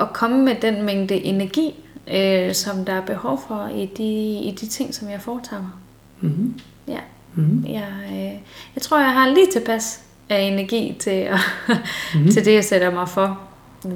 at 0.00 0.12
komme 0.12 0.44
med 0.44 0.54
den 0.62 0.82
mængde 0.82 1.14
energi, 1.14 1.74
øh, 2.14 2.54
som 2.54 2.84
der 2.84 2.92
er 2.92 3.06
behov 3.06 3.40
for 3.48 3.70
i 3.74 3.86
de, 3.96 4.38
i 4.48 4.56
de 4.60 4.66
ting, 4.66 4.94
som 4.94 5.10
jeg 5.10 5.20
foretager 5.20 5.62
mig. 5.62 5.70
Mm-hmm. 6.20 6.60
Ja. 6.88 7.00
Mm-hmm. 7.34 7.64
Jeg, 7.72 7.88
øh, 8.10 8.40
jeg 8.74 8.82
tror, 8.82 8.98
jeg 8.98 9.12
har 9.12 9.28
lige 9.28 9.46
tilpas 9.52 10.02
af 10.28 10.40
energi 10.40 10.96
til, 10.98 11.10
at, 11.10 11.38
mm-hmm. 11.68 12.30
til 12.32 12.44
det, 12.44 12.54
jeg 12.54 12.64
sætter 12.64 12.90
mig 12.90 13.08
for. 13.08 13.40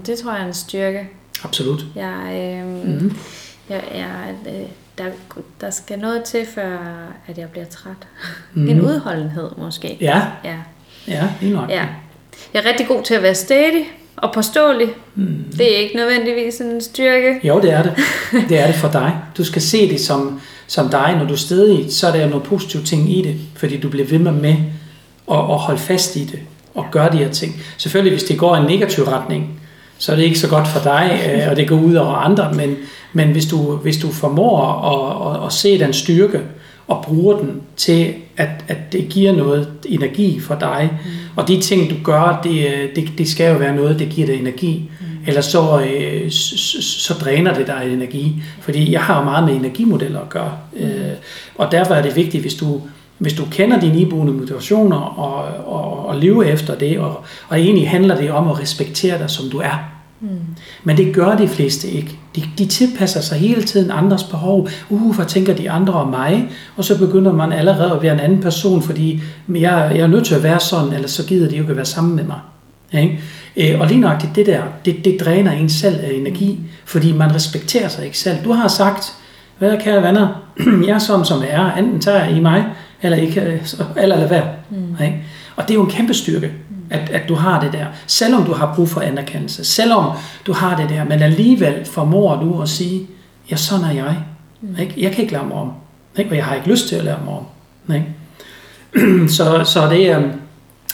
Det 0.07 0.19
tror 0.19 0.33
jeg 0.33 0.43
er 0.43 0.47
en 0.47 0.55
styrke. 0.55 1.09
Absolut. 1.45 1.87
Jeg, 1.95 2.31
øh, 2.33 2.67
mm-hmm. 2.67 3.17
Jeg, 3.69 3.85
jeg, 3.95 4.35
øh, 4.47 4.69
der, 4.99 5.05
der 5.61 5.71
skal 5.71 5.99
noget 5.99 6.25
til, 6.25 6.47
før 6.55 6.79
at 7.27 7.39
jeg 7.39 7.49
bliver 7.49 7.67
træt. 7.67 7.93
Mm. 8.55 8.69
En 8.69 8.81
udholdenhed 8.81 9.51
måske. 9.59 9.97
Ja, 10.01 10.23
Ja. 10.45 10.57
ja, 11.09 11.23
lige 11.41 11.53
nok. 11.55 11.71
ja. 11.71 11.85
Jeg 12.55 12.63
er 12.65 12.69
rigtig 12.69 12.89
god 12.89 13.03
til 13.03 13.15
at 13.15 13.23
være 13.23 13.35
stedig 13.35 13.85
og 14.17 14.33
påståelig. 14.35 14.89
Mm. 15.15 15.45
Det 15.59 15.75
er 15.75 15.79
ikke 15.79 15.97
nødvendigvis 15.97 16.61
en 16.61 16.81
styrke. 16.81 17.41
Jo, 17.45 17.61
det 17.61 17.73
er 17.73 17.83
det. 17.83 17.95
Det 18.49 18.59
er 18.61 18.67
det 18.67 18.75
for 18.75 18.89
dig. 18.89 19.17
Du 19.37 19.45
skal 19.45 19.63
se 19.63 19.89
det 19.91 20.01
som, 20.01 20.41
som 20.67 20.89
dig. 20.89 21.15
Når 21.19 21.25
du 21.25 21.33
er 21.33 21.37
stedig, 21.39 21.93
så 21.95 22.07
er 22.09 22.13
der 22.17 22.27
noget 22.29 22.43
positivt 22.45 22.87
ting 22.87 23.19
i 23.19 23.23
det, 23.23 23.37
fordi 23.57 23.81
du 23.81 23.89
bliver 23.89 24.07
ved 24.07 24.19
med 24.19 24.33
med 24.33 24.55
at, 25.31 25.39
at 25.39 25.59
holde 25.59 25.81
fast 25.81 26.17
i 26.17 26.25
det 26.25 26.39
og 26.75 26.87
gøre 26.91 27.13
de 27.13 27.17
her 27.17 27.31
ting. 27.31 27.63
Selvfølgelig, 27.79 28.13
hvis 28.19 28.29
det 28.29 28.39
går 28.39 28.57
i 28.57 28.59
en 28.61 28.67
negativ 28.67 29.05
retning, 29.05 29.61
så 30.03 30.13
er 30.13 30.17
det 30.17 30.23
ikke 30.23 30.39
så 30.39 30.49
godt 30.49 30.69
for 30.69 30.81
dig, 30.81 31.21
øh, 31.35 31.51
og 31.51 31.57
det 31.57 31.69
går 31.69 31.77
ud 31.77 31.95
over 31.95 32.15
andre, 32.15 32.53
men, 32.53 32.77
men 33.13 33.29
hvis, 33.29 33.47
du, 33.47 33.77
hvis 33.77 33.97
du 33.97 34.13
formår 34.13 34.61
at, 34.93 35.37
at, 35.37 35.47
at 35.47 35.53
se 35.53 35.79
den 35.79 35.93
styrke 35.93 36.41
og 36.89 37.05
bruger 37.05 37.39
den 37.39 37.61
til, 37.77 38.15
at, 38.37 38.49
at 38.69 38.93
det 38.93 39.09
giver 39.09 39.33
noget 39.33 39.69
energi 39.85 40.41
for 40.41 40.55
dig, 40.55 40.91
mm. 40.93 41.11
og 41.37 41.49
de 41.49 41.61
ting, 41.61 41.91
du 41.91 41.95
gør, 42.05 42.41
det, 42.45 42.91
det, 42.97 43.19
det 43.19 43.29
skal 43.29 43.53
jo 43.53 43.59
være 43.59 43.77
noget, 43.77 43.99
det 43.99 44.09
giver 44.09 44.27
dig 44.27 44.41
energi, 44.41 44.91
mm. 45.01 45.07
ellers 45.27 45.45
så, 45.45 45.81
øh, 45.81 46.31
så, 46.31 46.83
så 46.83 47.15
dræner 47.15 47.55
det 47.55 47.67
dig 47.67 47.91
energi, 47.93 48.43
fordi 48.61 48.93
jeg 48.93 49.01
har 49.01 49.19
jo 49.19 49.25
meget 49.25 49.45
med 49.45 49.55
energimodeller 49.55 50.21
at 50.21 50.29
gøre, 50.29 50.53
mm. 50.73 50.85
øh, 50.85 51.13
og 51.55 51.73
derfor 51.73 51.95
er 51.95 52.03
det 52.03 52.17
vigtigt, 52.17 52.43
hvis 52.43 52.55
du 52.55 52.81
hvis 53.23 53.33
du 53.33 53.45
kender 53.51 53.81
dine 53.81 54.01
iboende 54.01 54.33
motivationer 54.33 54.97
og, 54.97 55.45
og, 55.67 56.07
og 56.07 56.17
lever 56.17 56.43
efter 56.43 56.75
det, 56.75 56.99
og, 56.99 57.25
og 57.49 57.61
egentlig 57.61 57.91
handler 57.91 58.17
det 58.17 58.31
om 58.31 58.49
at 58.49 58.61
respektere 58.61 59.19
dig, 59.19 59.31
som 59.31 59.51
du 59.51 59.59
er. 59.59 59.89
Mm. 60.21 60.29
Men 60.85 60.97
det 60.97 61.15
gør 61.15 61.37
de 61.37 61.49
fleste 61.49 61.89
ikke. 61.89 62.19
De, 62.37 62.43
de 62.59 62.67
tilpasser 62.67 63.21
sig 63.21 63.39
hele 63.39 63.63
tiden 63.63 63.91
andres 63.91 64.23
behov. 64.23 64.69
Uh, 64.91 65.17
hvad 65.17 65.27
tænker 65.27 65.55
de 65.55 65.71
andre 65.71 65.93
om 65.93 66.09
mig? 66.09 66.49
Og 66.77 66.85
så 66.85 66.99
begynder 66.99 67.33
man 67.33 67.53
allerede 67.53 67.93
at 67.93 68.03
være 68.03 68.13
en 68.13 68.21
anden 68.21 68.41
person, 68.41 68.83
fordi 68.83 69.23
jeg, 69.49 69.93
jeg 69.95 70.01
er 70.01 70.07
nødt 70.07 70.27
til 70.27 70.35
at 70.35 70.43
være 70.43 70.61
sådan, 70.61 70.93
ellers 70.93 71.11
så 71.11 71.27
gider 71.27 71.49
de 71.49 71.57
jo 71.57 71.63
ikke 71.63 71.71
at 71.71 71.77
være 71.77 71.85
sammen 71.85 72.17
med 72.17 72.25
mig. 72.25 72.39
Ikke? 72.93 73.21
Øh, 73.57 73.81
og 73.81 73.87
lige 73.87 74.01
nøjagtigt 74.01 74.37
det 74.37 74.47
der, 74.47 74.63
det, 74.85 75.05
det 75.05 75.21
dræner 75.21 75.53
en 75.53 75.69
selv 75.69 76.01
af 76.03 76.11
energi, 76.13 76.61
fordi 76.85 77.13
man 77.13 77.35
respekterer 77.35 77.89
sig 77.89 78.05
ikke 78.05 78.19
selv. 78.19 78.37
Du 78.45 78.53
har 78.53 78.69
sagt, 78.69 79.15
hvad 79.59 79.77
kære 79.85 80.03
venner, 80.03 80.29
jeg 80.87 80.95
er 80.95 80.99
sådan 80.99 81.25
som 81.25 81.43
jeg 81.43 81.51
er, 81.51 81.77
enten 81.77 82.01
tager 82.01 82.29
I 82.29 82.41
mig, 82.41 82.65
eller 83.03 83.19
ikke, 83.19 83.61
eller 83.97 84.17
lade 84.17 84.31
være. 84.31 84.49
Mm. 84.71 85.05
Ikke? 85.05 85.23
Og 85.57 85.63
det 85.63 85.71
er 85.71 85.75
jo 85.75 85.85
en 85.85 85.91
kæmpe 85.91 86.15
styrke, 86.15 86.53
at, 86.91 87.11
at 87.11 87.29
du 87.29 87.35
har 87.35 87.61
det 87.61 87.73
der. 87.73 87.87
Selvom 88.07 88.45
du 88.45 88.53
har 88.53 88.75
brug 88.75 88.89
for 88.89 89.01
anerkendelse, 89.01 89.65
selvom 89.65 90.05
du 90.47 90.53
har 90.53 90.77
det 90.77 90.89
der, 90.89 91.05
men 91.05 91.23
alligevel 91.23 91.85
formår 91.85 92.37
du 92.37 92.63
at 92.63 92.69
sige, 92.69 93.07
ja, 93.51 93.57
sådan 93.57 93.85
er 93.85 93.93
jeg. 93.93 94.17
Mm. 94.61 94.77
Ikke? 94.81 94.95
Jeg 94.97 95.13
kan 95.13 95.23
ikke 95.23 95.33
lade 95.33 95.47
mig 95.47 95.57
om. 95.57 95.73
Ikke? 96.19 96.31
Og 96.31 96.37
jeg 96.37 96.45
har 96.45 96.55
ikke 96.55 96.69
lyst 96.69 96.89
til 96.89 96.97
at 96.97 97.05
lade 97.05 97.19
mig 97.25 97.35
om. 97.35 97.45
Ikke? 97.95 99.29
så, 99.37 99.65
så 99.65 99.89
det, 99.91 100.11
er, 100.11 100.23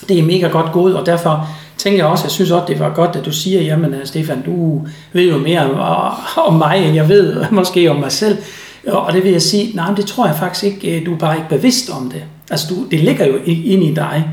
det 0.08 0.18
er 0.18 0.22
mega 0.22 0.48
godt 0.48 0.72
gået, 0.72 0.96
og 0.96 1.06
derfor 1.06 1.48
tænker 1.76 1.98
jeg 1.98 2.06
også, 2.06 2.24
jeg 2.24 2.30
synes 2.30 2.50
også, 2.50 2.66
det 2.68 2.80
var 2.80 2.94
godt, 2.94 3.16
at 3.16 3.24
du 3.24 3.32
siger, 3.32 3.62
jamen 3.62 3.94
Stefan, 4.04 4.42
du 4.42 4.86
ved 5.12 5.28
jo 5.30 5.38
mere 5.38 5.70
om, 5.70 6.14
om 6.46 6.54
mig, 6.54 6.84
end 6.86 6.94
jeg 6.94 7.08
ved 7.08 7.44
måske 7.50 7.90
om 7.90 7.96
mig 7.96 8.12
selv. 8.12 8.38
Og 8.86 9.12
det 9.12 9.24
vil 9.24 9.32
jeg 9.32 9.42
sige, 9.42 9.76
nej, 9.76 9.94
det 9.94 10.06
tror 10.06 10.26
jeg 10.26 10.36
faktisk 10.36 10.64
ikke, 10.64 11.00
øh, 11.00 11.06
du 11.06 11.14
er 11.14 11.18
bare 11.18 11.36
ikke 11.36 11.48
bevidst 11.48 11.90
om 11.90 12.10
det. 12.10 12.24
Altså, 12.50 12.66
du, 12.74 12.86
det 12.90 13.00
ligger 13.00 13.26
jo 13.26 13.36
ind 13.46 13.84
i 13.84 13.94
dig. 13.94 14.24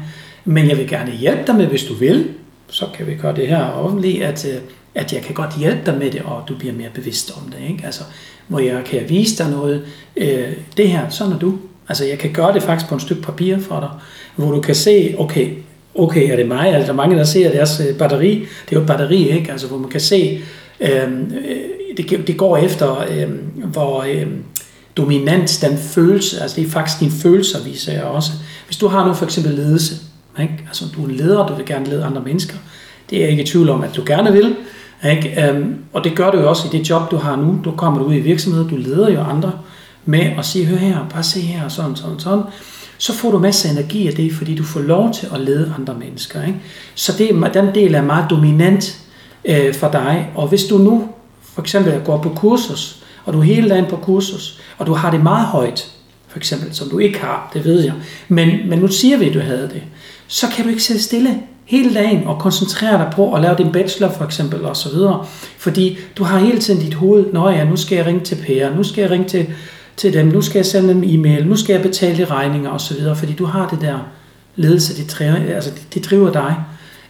Men 0.45 0.69
jeg 0.69 0.77
vil 0.77 0.87
gerne 0.87 1.11
hjælpe 1.11 1.43
dig 1.47 1.55
med, 1.55 1.65
hvis 1.65 1.83
du 1.83 1.93
vil. 1.93 2.27
Så 2.69 2.85
kan 2.97 3.07
vi 3.07 3.15
gøre 3.15 3.35
det 3.35 3.47
her 3.47 3.63
offentligt, 3.63 4.23
at, 4.23 4.45
øh, 4.45 4.61
at 4.95 5.13
jeg 5.13 5.21
kan 5.21 5.35
godt 5.35 5.57
hjælpe 5.59 5.81
dig 5.85 5.97
med 5.97 6.11
det, 6.11 6.21
og 6.21 6.43
du 6.47 6.55
bliver 6.55 6.73
mere 6.73 6.89
bevidst 6.93 7.31
om 7.37 7.51
det. 7.51 7.69
Ikke? 7.69 7.85
Altså, 7.85 8.03
hvor 8.47 8.59
jeg 8.59 8.83
kan 8.85 9.01
vise 9.09 9.43
dig 9.43 9.51
noget. 9.51 9.85
Øh, 10.17 10.47
det 10.77 10.89
her, 10.89 11.09
sådan 11.09 11.33
er 11.33 11.39
du. 11.39 11.57
Altså, 11.89 12.05
jeg 12.05 12.19
kan 12.19 12.33
gøre 12.33 12.53
det 12.53 12.63
faktisk 12.63 12.89
på 12.89 12.95
en 12.95 13.01
stykke 13.01 13.21
papir 13.21 13.57
for 13.59 13.79
dig, 13.79 13.89
hvor 14.35 14.51
du 14.51 14.61
kan 14.61 14.75
se, 14.75 15.15
okay, 15.17 15.49
okay, 15.95 16.31
er 16.31 16.35
det 16.35 16.47
mig? 16.47 16.67
Altså, 16.67 16.85
der 16.85 16.93
er 16.93 16.97
mange, 16.97 17.17
der 17.17 17.23
ser 17.23 17.51
deres 17.51 17.81
øh, 17.89 17.97
batteri. 17.97 18.39
Det 18.39 18.71
er 18.71 18.75
jo 18.75 18.81
et 18.81 18.87
batteri, 18.87 19.29
ikke? 19.29 19.51
Altså, 19.51 19.67
hvor 19.67 19.77
man 19.77 19.89
kan 19.89 20.01
se, 20.01 20.41
øh, 20.79 21.11
det, 21.97 22.27
det 22.27 22.37
går 22.37 22.57
efter, 22.57 22.97
øh, 23.11 23.29
hvor 23.63 24.01
øh, 24.01 24.27
dominant 24.97 25.59
den 25.61 25.77
følelse, 25.77 26.41
altså 26.41 26.55
det 26.55 26.67
er 26.67 26.71
faktisk 26.71 26.99
dine 26.99 27.11
følelser, 27.11 27.63
viser 27.63 27.93
jeg 27.93 28.03
også. 28.03 28.31
Hvis 28.65 28.77
du 28.77 28.87
har 28.87 29.07
nu 29.07 29.13
for 29.13 29.25
eksempel 29.25 29.53
ledelse, 29.53 29.95
ikke? 30.41 30.63
altså 30.67 30.85
du 30.95 31.03
er 31.03 31.09
en 31.09 31.15
leder, 31.15 31.47
du 31.47 31.55
vil 31.55 31.65
gerne 31.65 31.89
lede 31.89 32.03
andre 32.03 32.21
mennesker, 32.21 32.57
det 33.09 33.17
er 33.17 33.21
jeg 33.21 33.29
ikke 33.29 33.43
i 33.43 33.45
tvivl 33.45 33.69
om, 33.69 33.83
at 33.83 33.95
du 33.95 34.03
gerne 34.05 34.33
vil, 34.33 34.55
ikke? 35.11 35.51
Um, 35.51 35.75
og 35.93 36.03
det 36.03 36.15
gør 36.15 36.31
du 36.31 36.39
jo 36.39 36.49
også 36.49 36.67
i 36.67 36.77
det 36.77 36.89
job, 36.89 37.11
du 37.11 37.17
har 37.17 37.35
nu. 37.35 37.59
Du 37.65 37.71
kommer 37.71 38.01
ud 38.01 38.13
i 38.13 38.19
virksomheder, 38.19 38.67
du 38.67 38.75
leder 38.75 39.09
jo 39.09 39.21
andre 39.21 39.51
med 40.05 40.31
at 40.37 40.45
sige, 40.45 40.65
hør 40.65 40.77
her, 40.77 41.09
bare 41.13 41.23
se 41.23 41.39
her, 41.39 41.67
sådan, 41.67 41.95
sådan, 41.95 42.19
sådan. 42.19 42.43
Så 42.97 43.13
får 43.13 43.31
du 43.31 43.39
masser 43.39 43.69
af 43.69 43.73
energi 43.73 44.07
af 44.07 44.13
det, 44.13 44.33
fordi 44.33 44.55
du 44.55 44.63
får 44.63 44.79
lov 44.79 45.13
til 45.13 45.27
at 45.33 45.39
lede 45.39 45.73
andre 45.79 45.93
mennesker. 45.93 46.43
Ikke? 46.43 46.59
Så 46.95 47.13
det, 47.17 47.53
den 47.53 47.75
del 47.75 47.95
er 47.95 48.01
meget 48.01 48.29
dominant 48.29 48.97
øh, 49.45 49.73
for 49.73 49.91
dig. 49.91 50.29
Og 50.35 50.47
hvis 50.47 50.63
du 50.63 50.77
nu 50.77 51.07
for 51.55 51.61
eksempel 51.61 52.01
går 52.05 52.17
på 52.17 52.29
kursus, 52.29 53.03
og 53.25 53.33
du 53.33 53.39
er 53.39 53.43
hele 53.43 53.69
dagen 53.69 53.85
på 53.89 53.95
kursus, 53.95 54.59
og 54.77 54.87
du 54.87 54.93
har 54.93 55.11
det 55.11 55.23
meget 55.23 55.45
højt, 55.45 55.91
for 56.27 56.37
eksempel, 56.37 56.75
som 56.75 56.89
du 56.89 56.99
ikke 56.99 57.19
har, 57.19 57.51
det 57.53 57.65
ved 57.65 57.81
jeg. 57.81 57.93
Men, 58.27 58.69
men 58.69 58.79
nu 58.79 58.87
siger 58.87 59.17
vi, 59.17 59.27
at 59.27 59.33
du 59.33 59.39
havde 59.39 59.69
det. 59.73 59.83
Så 60.27 60.47
kan 60.55 60.63
du 60.63 60.69
ikke 60.69 60.83
sidde 60.83 61.01
stille 61.01 61.39
hele 61.65 61.93
dagen 61.93 62.23
og 62.23 62.39
koncentrere 62.39 62.97
dig 62.97 63.11
på 63.13 63.33
at 63.33 63.41
lave 63.41 63.55
din 63.57 63.71
bachelor 63.71 64.11
for 64.11 64.25
eksempel 64.25 64.65
og 64.65 64.77
så 64.77 64.89
videre. 64.89 65.25
Fordi 65.57 65.97
du 66.17 66.23
har 66.23 66.39
hele 66.39 66.59
tiden 66.59 66.79
dit 66.79 66.93
hoved, 66.93 67.25
nå 67.33 67.49
ja, 67.49 67.63
nu 67.63 67.75
skal 67.75 67.95
jeg 67.95 68.05
ringe 68.05 68.21
til 68.21 68.35
Per, 68.35 68.75
nu 68.75 68.83
skal 68.83 69.01
jeg 69.01 69.11
ringe 69.11 69.27
til, 69.27 69.47
til 69.97 70.13
dem, 70.13 70.25
nu 70.25 70.41
skal 70.41 70.59
jeg 70.59 70.65
sende 70.65 70.89
dem 70.89 71.03
e-mail, 71.05 71.47
nu 71.47 71.55
skal 71.55 71.73
jeg 71.73 71.81
betale 71.81 72.17
de 72.17 72.25
regninger 72.25 72.69
og 72.69 72.81
så 72.81 72.93
videre, 72.93 73.15
fordi 73.15 73.33
du 73.33 73.45
har 73.45 73.69
det 73.69 73.81
der 73.81 73.97
ledelse, 74.55 75.03
det 75.03 75.11
driver, 75.11 75.55
altså 75.55 75.69
det, 75.69 75.93
det 75.93 76.09
driver 76.09 76.31
dig. 76.31 76.55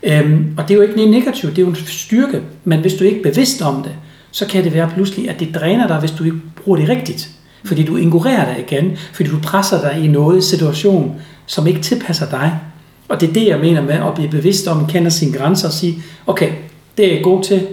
Øhm, 0.03 0.53
og 0.57 0.63
det 0.67 0.73
er 0.73 0.75
jo 0.75 0.81
ikke 0.81 1.05
negativt, 1.11 1.55
det 1.55 1.61
er 1.61 1.65
jo 1.65 1.69
en 1.69 1.75
styrke, 1.75 2.41
men 2.63 2.79
hvis 2.79 2.93
du 2.93 3.03
ikke 3.03 3.19
er 3.19 3.23
bevidst 3.23 3.61
om 3.61 3.83
det, 3.83 3.91
så 4.35 4.45
kan 4.47 4.63
det 4.63 4.73
være 4.73 4.89
pludselig, 4.89 5.29
at 5.29 5.39
det 5.39 5.55
dræner 5.55 5.87
dig, 5.87 5.99
hvis 5.99 6.11
du 6.11 6.23
ikke 6.23 6.37
bruger 6.63 6.79
det 6.79 6.89
rigtigt. 6.89 7.29
Fordi 7.65 7.83
du 7.83 7.97
ignorerer 7.97 8.53
dig 8.53 8.63
igen, 8.67 8.97
fordi 9.13 9.29
du 9.29 9.39
presser 9.43 9.81
dig 9.81 10.03
i 10.03 10.07
noget 10.07 10.43
situation, 10.43 11.21
som 11.45 11.67
ikke 11.67 11.81
tilpasser 11.81 12.29
dig. 12.29 12.59
Og 13.07 13.21
det 13.21 13.29
er 13.29 13.33
det, 13.33 13.47
jeg 13.47 13.59
mener 13.59 13.81
med 13.81 13.93
at 13.93 14.13
blive 14.15 14.29
bevidst 14.29 14.67
om, 14.67 14.87
kende 14.87 15.11
sine 15.11 15.37
grænser 15.37 15.67
og 15.67 15.73
sige, 15.73 16.03
okay, 16.27 16.51
det 16.97 17.05
er 17.05 17.13
jeg 17.13 17.23
god 17.23 17.43
til, 17.43 17.67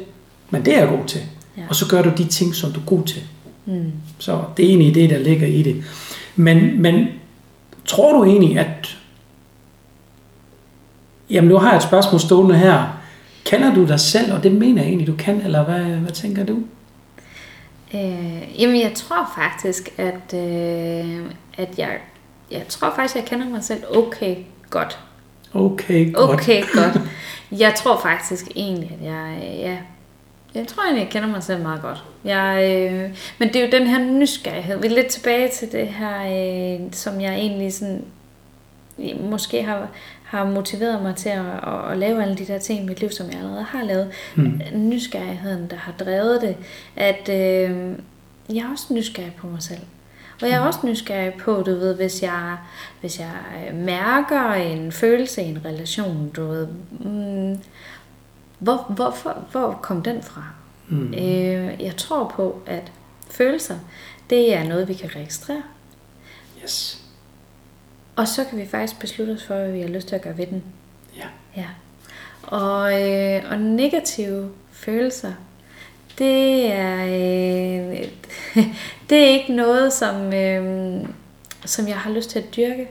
men 0.50 0.64
det 0.64 0.74
er 0.74 0.78
jeg 0.78 0.88
god 0.88 1.06
til. 1.06 1.20
Ja. 1.56 1.62
Og 1.68 1.76
så 1.76 1.88
gør 1.88 2.02
du 2.02 2.10
de 2.18 2.24
ting, 2.24 2.54
som 2.54 2.72
du 2.72 2.80
er 2.80 2.84
god 2.84 3.04
til. 3.04 3.22
Mm. 3.66 3.92
Så 4.18 4.40
det 4.56 4.64
er 4.64 4.68
egentlig 4.68 4.94
det, 4.94 5.10
der 5.10 5.18
ligger 5.18 5.46
i 5.46 5.62
det. 5.62 5.84
Men, 6.36 6.82
men 6.82 7.06
tror 7.84 8.18
du 8.18 8.24
egentlig, 8.24 8.58
at... 8.58 8.96
Jamen, 11.30 11.48
nu 11.48 11.58
har 11.58 11.68
jeg 11.68 11.76
et 11.76 11.82
spørgsmål 11.82 12.20
stående 12.20 12.58
her. 12.58 13.01
Kender 13.52 13.74
du 13.74 13.86
dig 13.86 14.00
selv, 14.00 14.32
og 14.32 14.42
det 14.42 14.52
mener 14.52 14.82
jeg 14.82 14.88
egentlig, 14.88 15.06
du 15.06 15.16
kan, 15.16 15.40
eller 15.40 15.64
hvad, 15.64 15.84
hvad 15.84 16.12
tænker 16.12 16.44
du? 16.44 16.58
Øh, 17.94 18.60
jamen, 18.60 18.80
jeg 18.80 18.92
tror 18.94 19.32
faktisk, 19.36 19.88
at, 19.98 20.34
øh, 20.34 21.20
at 21.58 21.78
jeg, 21.78 21.98
jeg 22.50 22.62
tror 22.68 22.92
faktisk, 22.96 23.16
jeg 23.16 23.24
kender 23.24 23.48
mig 23.48 23.64
selv 23.64 23.82
okay 23.96 24.36
godt. 24.70 24.98
Okay, 25.54 26.12
godt. 26.12 26.30
Okay, 26.30 26.62
godt. 26.74 27.00
Jeg 27.52 27.74
tror 27.76 28.00
faktisk 28.00 28.46
egentlig, 28.56 28.96
at 29.00 29.06
jeg, 29.06 29.38
ja, 29.58 29.76
jeg 30.54 30.66
tror 30.66 30.82
egentlig, 30.82 31.02
jeg 31.02 31.10
kender 31.10 31.28
mig 31.28 31.42
selv 31.42 31.62
meget 31.62 31.82
godt. 31.82 32.04
Jeg, 32.24 32.70
øh, 32.70 33.18
men 33.38 33.48
det 33.48 33.56
er 33.56 33.64
jo 33.64 33.70
den 33.72 33.86
her 33.86 33.98
nysgerrighed. 33.98 34.80
Vi 34.80 34.86
er 34.86 34.94
lidt 34.94 35.06
tilbage 35.06 35.48
til 35.48 35.72
det 35.72 35.88
her, 35.88 36.22
øh, 36.22 36.80
som 36.92 37.20
jeg 37.20 37.34
egentlig 37.34 37.72
sådan, 37.72 38.04
måske 39.30 39.62
har, 39.62 39.88
har 40.32 40.44
motiveret 40.44 41.02
mig 41.02 41.16
til 41.16 41.28
at, 41.28 41.46
at, 41.46 41.90
at 41.90 41.98
lave 41.98 42.22
alle 42.22 42.36
de 42.36 42.46
der 42.46 42.58
ting 42.58 42.80
i 42.80 42.86
mit 42.86 43.00
liv, 43.00 43.10
som 43.10 43.26
jeg 43.30 43.38
allerede 43.38 43.62
har 43.62 43.84
lavet. 43.84 44.10
Mm. 44.34 44.60
Nysgerrigheden, 44.74 45.70
der 45.70 45.76
har 45.76 45.92
drevet 45.92 46.42
det. 46.42 46.56
At 46.96 47.28
øh, 47.28 47.98
jeg 48.48 48.62
er 48.62 48.70
også 48.70 48.94
nysgerrig 48.94 49.34
på 49.38 49.46
mig 49.46 49.62
selv. 49.62 49.80
Og 50.42 50.48
jeg 50.48 50.56
er 50.56 50.60
også 50.60 50.78
nysgerrig 50.84 51.34
på, 51.34 51.62
du 51.66 51.70
ved, 51.70 51.94
hvis 51.94 52.22
jeg, 52.22 52.56
hvis 53.00 53.20
jeg 53.20 53.34
mærker 53.74 54.52
en 54.52 54.92
følelse 54.92 55.42
i 55.42 55.46
en 55.46 55.64
relation, 55.64 56.30
du 56.36 56.46
ved, 56.46 56.66
mm, 56.90 57.58
hvor, 58.58 58.92
hvorfor, 58.94 59.44
hvor 59.50 59.78
kom 59.82 60.02
den 60.02 60.22
fra? 60.22 60.44
Mm. 60.88 61.14
Øh, 61.14 61.82
jeg 61.82 61.96
tror 61.96 62.32
på, 62.36 62.62
at 62.66 62.92
følelser, 63.30 63.78
det 64.30 64.54
er 64.54 64.64
noget, 64.64 64.88
vi 64.88 64.94
kan 64.94 65.10
registrere. 65.16 65.62
Yes. 66.62 67.01
Og 68.16 68.28
så 68.28 68.44
kan 68.44 68.58
vi 68.58 68.66
faktisk 68.66 69.00
beslutte 69.00 69.30
os 69.30 69.44
for, 69.44 69.54
hvad 69.54 69.72
vi 69.72 69.80
har 69.80 69.88
lyst 69.88 70.08
til 70.08 70.14
at 70.14 70.22
gøre 70.22 70.38
ved 70.38 70.46
den. 70.46 70.62
Ja. 71.16 71.26
ja. 71.56 71.66
Og, 72.42 73.02
øh, 73.02 73.42
og 73.50 73.58
negative 73.58 74.50
følelser, 74.72 75.32
det 76.18 76.72
er, 76.72 77.04
øh, 77.04 78.08
det 79.10 79.18
er 79.18 79.28
ikke 79.28 79.52
noget, 79.52 79.92
som, 79.92 80.32
øh, 80.32 81.04
som 81.64 81.88
jeg 81.88 81.98
har 81.98 82.10
lyst 82.10 82.30
til 82.30 82.38
at 82.38 82.56
dyrke. 82.56 82.88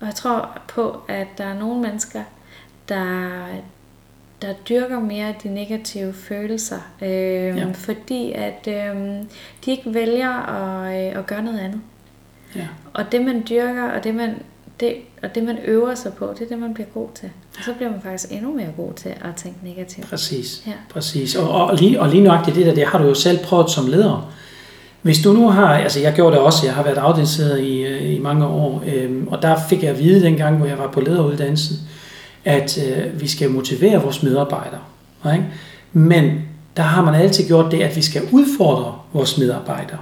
Og 0.00 0.06
jeg 0.06 0.14
tror 0.14 0.58
på, 0.68 1.00
at 1.08 1.26
der 1.38 1.44
er 1.44 1.58
nogle 1.58 1.80
mennesker, 1.80 2.22
der, 2.88 3.46
der 4.42 4.52
dyrker 4.52 5.00
mere 5.00 5.34
de 5.42 5.54
negative 5.54 6.12
følelser, 6.12 6.80
øh, 7.02 7.08
ja. 7.08 7.70
fordi 7.74 8.32
at 8.32 8.68
øh, 8.68 8.96
de 9.64 9.70
ikke 9.70 9.94
vælger 9.94 10.30
at, 10.30 11.06
øh, 11.12 11.18
at 11.18 11.26
gøre 11.26 11.42
noget 11.42 11.58
andet. 11.60 11.80
Ja. 12.56 12.66
Og 12.94 13.04
det 13.12 13.22
man 13.22 13.44
dyrker, 13.48 13.90
og 13.90 14.04
det 14.04 14.14
man, 14.14 14.34
det, 14.80 14.94
og 15.22 15.34
det 15.34 15.42
man 15.42 15.58
øver 15.64 15.94
sig 15.94 16.12
på, 16.12 16.34
det 16.38 16.44
er 16.44 16.48
det 16.48 16.58
man 16.58 16.74
bliver 16.74 16.88
god 16.94 17.08
til. 17.14 17.30
Og 17.58 17.64
så 17.64 17.72
bliver 17.74 17.90
man 17.90 18.00
faktisk 18.02 18.32
endnu 18.32 18.56
mere 18.56 18.68
god 18.76 18.92
til 18.92 19.08
at 19.08 19.34
tænke 19.36 19.58
negativt. 19.62 20.06
Præcis, 20.06 20.62
ja. 20.66 20.72
præcis. 20.90 21.36
Og, 21.36 21.50
og, 21.50 21.76
lige, 21.76 22.00
og 22.00 22.08
lige 22.08 22.22
nøjagtigt 22.22 22.56
det 22.56 22.66
der, 22.66 22.74
det 22.74 22.86
har 22.86 22.98
du 22.98 23.04
jo 23.04 23.14
selv 23.14 23.38
prøvet 23.38 23.70
som 23.70 23.86
leder. 23.86 24.32
Hvis 25.02 25.22
du 25.22 25.32
nu 25.32 25.48
har, 25.48 25.74
altså 25.74 26.00
jeg 26.00 26.12
gjorde 26.14 26.36
det 26.36 26.44
også, 26.44 26.66
jeg 26.66 26.74
har 26.74 26.82
været 26.82 26.96
afdelingsleder 26.96 27.56
i, 27.56 27.82
øh, 27.82 28.14
i 28.14 28.18
mange 28.18 28.46
år, 28.46 28.82
øh, 28.86 29.10
og 29.26 29.42
der 29.42 29.56
fik 29.68 29.82
jeg 29.82 29.90
at 29.90 29.98
vide 29.98 30.22
dengang, 30.22 30.56
hvor 30.56 30.66
jeg 30.66 30.78
var 30.78 30.90
på 30.90 31.00
lederuddannelsen, 31.00 31.76
at 32.44 32.78
øh, 32.78 33.20
vi 33.20 33.28
skal 33.28 33.50
motivere 33.50 34.02
vores 34.02 34.22
medarbejdere. 34.22 34.80
Ikke? 35.32 35.44
Men 35.92 36.42
der 36.76 36.82
har 36.82 37.04
man 37.04 37.14
altid 37.14 37.46
gjort 37.46 37.72
det, 37.72 37.82
at 37.82 37.96
vi 37.96 38.02
skal 38.02 38.22
udfordre 38.32 38.94
vores 39.12 39.38
medarbejdere. 39.38 39.98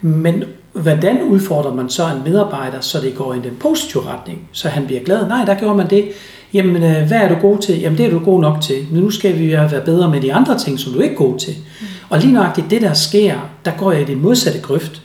Men 0.00 0.44
hvordan 0.82 1.22
udfordrer 1.22 1.74
man 1.74 1.90
så 1.90 2.06
en 2.06 2.32
medarbejder, 2.32 2.80
så 2.80 3.00
det 3.00 3.14
går 3.14 3.34
i 3.34 3.38
den 3.38 3.56
positive 3.60 4.02
retning, 4.06 4.48
så 4.52 4.68
han 4.68 4.86
bliver 4.86 5.00
glad? 5.00 5.28
Nej, 5.28 5.44
der 5.44 5.54
gjorde 5.54 5.76
man 5.76 5.90
det. 5.90 6.08
Jamen, 6.54 6.82
øh, 6.82 7.06
hvad 7.06 7.18
er 7.18 7.28
du 7.28 7.34
god 7.34 7.58
til? 7.58 7.80
Jamen, 7.80 7.98
det 7.98 8.06
er 8.06 8.10
du 8.10 8.18
god 8.18 8.40
nok 8.40 8.60
til. 8.60 8.86
Men 8.90 9.02
nu 9.02 9.10
skal 9.10 9.38
vi 9.38 9.52
være 9.52 9.80
bedre 9.84 10.10
med 10.10 10.20
de 10.20 10.32
andre 10.34 10.58
ting, 10.58 10.78
som 10.78 10.92
du 10.92 11.00
ikke 11.00 11.14
er 11.14 11.18
god 11.18 11.38
til. 11.38 11.54
Mm. 11.80 11.86
Og 12.08 12.20
lige 12.20 12.32
nøjagtigt 12.32 12.70
det, 12.70 12.82
der 12.82 12.94
sker, 12.94 13.34
der 13.64 13.70
går 13.78 13.92
jeg 13.92 14.00
i 14.00 14.04
det 14.04 14.16
modsatte 14.16 14.60
grøft 14.60 15.02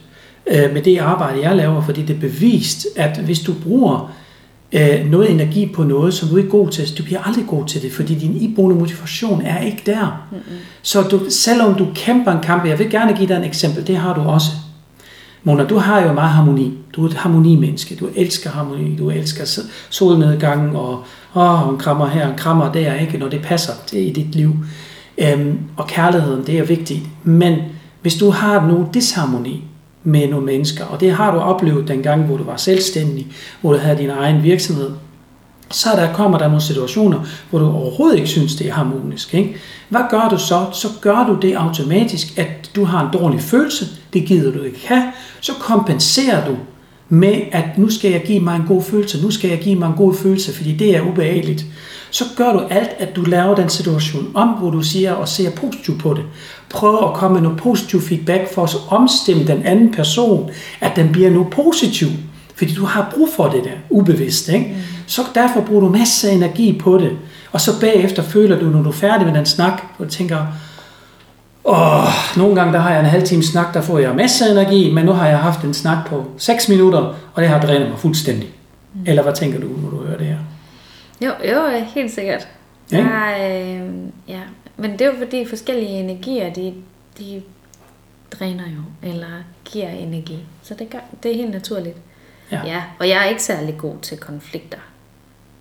øh, 0.47 0.73
med 0.73 0.81
det 0.81 0.97
arbejde, 0.97 1.41
jeg 1.41 1.55
laver, 1.55 1.81
fordi 1.81 2.01
det 2.01 2.15
er 2.15 2.19
bevist, 2.19 2.87
at 2.95 3.17
hvis 3.17 3.39
du 3.39 3.53
bruger 3.63 4.13
øh, 4.71 5.11
noget 5.11 5.31
energi 5.31 5.71
på 5.75 5.83
noget, 5.83 6.13
som 6.13 6.29
du 6.29 6.37
ikke 6.37 6.47
er 6.47 6.51
god 6.51 6.69
til, 6.69 6.97
du 6.97 7.03
bliver 7.03 7.21
aldrig 7.21 7.45
god 7.47 7.65
til 7.65 7.81
det, 7.81 7.91
fordi 7.91 8.15
din 8.15 8.35
iboende 8.35 8.75
motivation 8.75 9.41
er 9.41 9.61
ikke 9.61 9.83
der. 9.85 10.27
Mm-hmm. 10.31 10.57
Så 10.81 11.01
du, 11.01 11.19
selvom 11.29 11.75
du 11.75 11.87
kæmper 11.95 12.31
en 12.31 12.43
kamp, 12.43 12.65
jeg 12.65 12.79
vil 12.79 12.89
gerne 12.89 13.17
give 13.17 13.27
dig 13.27 13.35
et 13.35 13.45
eksempel, 13.45 13.87
det 13.87 13.97
har 13.97 14.13
du 14.13 14.21
også. 14.21 14.47
Mona, 15.43 15.63
du 15.63 15.77
har 15.77 16.01
jo 16.01 16.13
meget 16.13 16.31
harmoni. 16.31 16.77
Du 16.95 17.03
er 17.05 17.09
et 17.09 17.13
harmonimenneske. 17.13 17.95
Du 17.95 18.09
elsker 18.15 18.49
harmoni. 18.49 18.95
Du 18.95 19.09
elsker 19.09 19.59
solnedgangen, 19.89 20.75
og 20.75 21.03
åh, 21.35 21.55
hun 21.55 21.77
krammer 21.77 22.07
her, 22.07 22.27
hun 22.27 22.37
krammer 22.37 22.71
der, 22.71 22.93
ikke? 22.93 23.17
når 23.17 23.29
det 23.29 23.41
passer 23.41 23.73
det 23.91 23.99
i 23.99 24.09
dit 24.09 24.35
liv. 24.35 24.55
Øhm, 25.17 25.59
og 25.77 25.87
kærligheden, 25.87 26.47
det 26.47 26.59
er 26.59 26.63
vigtigt. 26.63 27.01
Men 27.23 27.57
hvis 28.01 28.15
du 28.15 28.29
har 28.29 28.67
nogen 28.67 28.85
disharmoni 28.93 29.63
med 30.03 30.29
nogle 30.29 30.45
mennesker, 30.45 30.85
og 30.85 30.99
det 30.99 31.11
har 31.11 31.31
du 31.31 31.39
oplevet 31.39 31.87
dengang, 31.87 32.23
hvor 32.23 32.37
du 32.37 32.43
var 32.43 32.57
selvstændig, 32.57 33.27
hvor 33.61 33.73
du 33.73 33.79
havde 33.79 33.97
din 33.97 34.09
egen 34.09 34.43
virksomhed, 34.43 34.91
så 35.73 35.89
der 35.95 36.13
kommer 36.13 36.37
der 36.37 36.47
nogle 36.47 36.61
situationer, 36.61 37.19
hvor 37.49 37.59
du 37.59 37.65
overhovedet 37.65 38.17
ikke 38.17 38.29
synes, 38.29 38.55
det 38.55 38.67
er 38.67 38.73
harmonisk. 38.73 39.33
Ikke? 39.33 39.55
Hvad 39.89 40.01
gør 40.09 40.29
du 40.29 40.37
så? 40.37 40.65
Så 40.73 40.87
gør 41.01 41.25
du 41.25 41.37
det 41.41 41.53
automatisk, 41.53 42.37
at 42.37 42.71
du 42.75 42.85
har 42.85 43.07
en 43.07 43.19
dårlig 43.19 43.41
følelse, 43.41 43.87
det 44.13 44.25
gider 44.25 44.51
du 44.51 44.61
ikke 44.61 44.87
have, 44.87 45.03
så 45.41 45.51
kompenserer 45.59 46.47
du 46.47 46.55
med, 47.09 47.41
at 47.51 47.77
nu 47.77 47.89
skal 47.89 48.11
jeg 48.11 48.23
give 48.25 48.39
mig 48.39 48.55
en 48.55 48.65
god 48.67 48.81
følelse, 48.81 49.21
nu 49.21 49.31
skal 49.31 49.49
jeg 49.49 49.59
give 49.59 49.79
mig 49.79 49.87
en 49.87 49.95
god 49.97 50.15
følelse, 50.15 50.53
fordi 50.53 50.75
det 50.75 50.95
er 50.95 51.01
ubehageligt. 51.01 51.65
Så 52.11 52.23
gør 52.37 52.53
du 52.53 52.59
alt, 52.69 52.89
at 52.99 53.15
du 53.15 53.21
laver 53.21 53.55
den 53.55 53.69
situation 53.69 54.31
om, 54.33 54.47
hvor 54.49 54.71
du 54.71 54.81
siger 54.81 55.13
og 55.13 55.27
ser 55.27 55.51
positivt 55.51 55.99
på 55.99 56.13
det. 56.13 56.23
Prøv 56.69 57.07
at 57.07 57.13
komme 57.13 57.33
med 57.33 57.41
noget 57.41 57.57
positiv 57.57 58.01
feedback 58.01 58.53
for 58.53 58.63
at 58.63 58.75
omstemme 58.87 59.47
den 59.47 59.63
anden 59.63 59.93
person, 59.93 60.49
at 60.81 60.91
den 60.95 61.11
bliver 61.11 61.29
nu 61.29 61.47
positiv. 61.51 62.07
Fordi 62.63 62.75
du 62.75 62.85
har 62.85 63.11
brug 63.15 63.29
for 63.35 63.47
det 63.47 63.63
der, 63.63 63.71
ubevidst. 63.89 64.49
Ikke? 64.49 64.65
Mm. 64.65 64.81
Så 65.07 65.21
derfor 65.35 65.61
bruger 65.61 65.81
du 65.81 65.89
masser 65.89 66.29
af 66.29 66.33
energi 66.33 66.79
på 66.79 66.97
det. 66.97 67.17
Og 67.51 67.61
så 67.61 67.79
bagefter 67.79 68.23
føler 68.23 68.59
du, 68.59 68.65
når 68.65 68.81
du 68.81 68.89
er 68.89 68.93
færdig 68.93 69.27
med 69.27 69.35
den 69.35 69.45
snak, 69.45 69.81
og 69.99 70.09
tænker, 70.09 70.47
og 71.63 72.03
nogle 72.37 72.55
gange 72.55 72.73
der 72.73 72.79
har 72.79 72.91
jeg 72.91 72.99
en 72.99 73.05
halv 73.05 73.23
time 73.23 73.43
snak, 73.43 73.73
der 73.73 73.81
får 73.81 73.99
jeg 73.99 74.15
masser 74.15 74.45
af 74.45 74.51
energi, 74.51 74.91
men 74.91 75.05
nu 75.05 75.11
har 75.11 75.27
jeg 75.27 75.37
haft 75.37 75.63
en 75.63 75.73
snak 75.73 76.07
på 76.07 76.25
6 76.37 76.69
minutter, 76.69 76.99
og 77.33 77.41
det 77.41 77.49
har 77.49 77.61
drænet 77.61 77.89
mig 77.89 77.99
fuldstændig. 77.99 78.49
Mm. 78.93 79.01
Eller 79.05 79.23
hvad 79.23 79.33
tænker 79.33 79.59
du, 79.59 79.67
når 79.67 79.89
du 79.89 80.05
hører 80.05 80.17
det 80.17 80.27
her? 80.27 80.37
Jo, 81.21 81.31
jo, 81.51 81.85
helt 81.95 82.11
sikkert. 82.11 82.47
Ja. 82.91 82.97
Der, 82.97 83.49
øh, 83.49 83.89
ja. 84.27 84.39
Men 84.77 84.91
det 84.91 85.01
er 85.01 85.05
jo 85.05 85.17
fordi 85.17 85.45
forskellige 85.45 85.89
energier, 85.89 86.53
de, 86.53 86.73
de 87.19 87.41
dræner 88.31 88.63
jo, 88.63 89.09
eller 89.09 89.43
giver 89.65 89.89
energi. 89.89 90.39
Så 90.61 90.73
det, 90.79 90.89
gør, 90.89 90.99
det 91.23 91.31
er 91.31 91.35
helt 91.35 91.51
naturligt. 91.51 91.97
Ja. 92.51 92.65
ja. 92.65 92.83
Og 92.99 93.09
jeg 93.09 93.25
er 93.25 93.29
ikke 93.29 93.43
særlig 93.43 93.77
god 93.77 93.95
til 94.01 94.17
konflikter. 94.17 94.77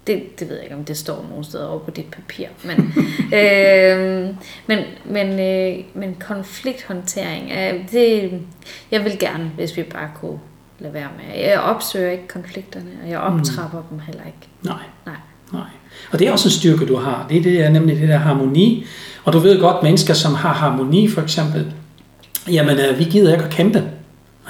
Det, 0.07 0.41
det 0.41 0.49
ved 0.49 0.57
jeg 0.57 0.65
ikke, 0.65 0.77
om 0.77 0.85
det 0.85 0.97
står 0.97 1.27
nogen 1.29 1.45
steder 1.45 1.67
over 1.67 1.79
på 1.79 1.91
dit 1.91 2.07
papir. 2.07 2.47
Men, 2.65 2.95
øh, 3.39 4.35
men, 4.67 4.79
men, 5.05 5.41
øh, 5.41 5.85
men 5.95 6.17
konflikthåndtering, 6.29 7.51
øh, 7.53 7.91
det, 7.93 8.33
jeg 8.91 9.05
vil 9.05 9.19
gerne, 9.19 9.51
hvis 9.57 9.77
vi 9.77 9.83
bare 9.83 10.11
kunne 10.21 10.39
lade 10.79 10.95
være 10.95 11.09
med. 11.17 11.41
Jeg 11.41 11.61
opsøger 11.61 12.11
ikke 12.11 12.29
konflikterne, 12.29 12.91
og 13.05 13.11
jeg 13.11 13.19
optrapper 13.19 13.79
mm. 13.79 13.85
dem 13.91 13.99
heller 13.99 14.23
ikke. 14.27 14.49
Nej. 14.63 14.85
Nej. 15.07 15.15
Nej. 15.53 15.71
Og 16.13 16.19
det 16.19 16.29
er 16.29 16.33
også 16.33 16.49
en 16.49 16.53
styrke, 16.53 16.87
du 16.87 16.97
har. 16.97 17.27
Det 17.29 17.37
er, 17.37 17.43
det 17.43 17.63
er 17.63 17.69
nemlig 17.69 18.01
det 18.01 18.09
der 18.09 18.19
harmoni. 18.19 18.87
Og 19.25 19.33
du 19.33 19.39
ved 19.39 19.61
godt, 19.61 19.83
mennesker, 19.83 20.15
som 20.15 20.35
har 20.35 20.53
harmoni 20.53 21.09
for 21.09 21.23
eksempel, 21.23 21.73
jamen 22.49 22.79
øh, 22.79 22.99
vi 22.99 23.05
gider 23.05 23.33
ikke 23.33 23.45
at 23.45 23.51
kæmpe. 23.51 23.85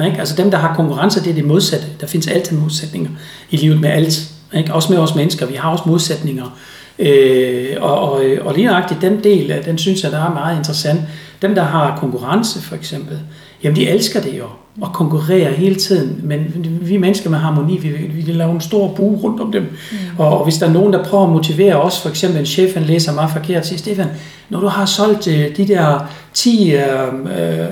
Ikke? 0.07 0.19
Altså 0.19 0.37
dem, 0.37 0.51
der 0.51 0.59
har 0.59 0.75
konkurrence, 0.75 1.25
det 1.25 1.31
er 1.31 1.35
det 1.35 1.45
modsatte. 1.45 1.87
Der 2.01 2.07
findes 2.07 2.29
altid 2.29 2.57
modsætninger 2.57 3.11
i 3.51 3.57
livet 3.57 3.81
med 3.81 3.91
alt. 3.91 4.29
Ikke? 4.55 4.75
Også 4.75 4.93
med 4.93 5.01
os 5.01 5.15
mennesker. 5.15 5.47
Vi 5.47 5.55
har 5.55 5.71
også 5.71 5.85
modsætninger. 5.87 6.59
Øh, 6.99 7.77
og, 7.81 8.13
og, 8.13 8.23
og 8.41 8.55
lige 8.55 8.67
nøjagtigt 8.67 9.01
den 9.01 9.25
del, 9.25 9.63
den 9.65 9.79
synes 9.79 10.05
jeg, 10.05 10.13
der 10.13 10.25
er 10.25 10.35
meget 10.35 10.57
interessant. 10.57 11.01
Dem, 11.43 11.55
der 11.55 11.63
har 11.63 11.97
konkurrence 11.97 12.63
for 12.63 12.75
eksempel, 12.75 13.19
jamen 13.63 13.77
de 13.77 13.89
elsker 13.89 14.21
det 14.21 14.39
jo 14.39 14.45
og 14.81 14.93
konkurrerer 14.93 15.53
hele 15.53 15.75
tiden. 15.75 16.21
Men 16.23 16.67
vi 16.83 16.97
mennesker 16.97 17.31
med 17.31 17.39
harmoni, 17.39 17.79
vi, 17.79 17.89
vi 17.89 18.23
vil 18.23 18.35
lave 18.35 18.53
en 18.53 18.61
stor 18.61 18.89
bue 18.89 19.19
rundt 19.19 19.41
om 19.41 19.53
dem. 19.53 19.63
Mm. 19.63 19.99
Og, 20.19 20.39
og 20.39 20.45
hvis 20.45 20.59
der 20.59 20.67
er 20.67 20.73
nogen, 20.73 20.93
der 20.93 21.05
prøver 21.05 21.25
at 21.25 21.31
motivere 21.31 21.83
os, 21.83 22.01
for 22.01 22.09
eksempel 22.09 22.41
en 22.41 22.47
chef, 22.47 22.75
han 22.75 22.83
læser 22.83 23.13
meget 23.13 23.31
forkert, 23.31 23.67
siger 23.67 23.79
Stefan, 23.79 24.07
når 24.49 24.61
du 24.61 24.67
har 24.67 24.87
solgt 24.87 25.29
øh, 25.29 25.57
de 25.57 25.69
der 25.69 25.99
10 26.35 26.75
øh, 26.75 26.81
øh, 27.25 27.67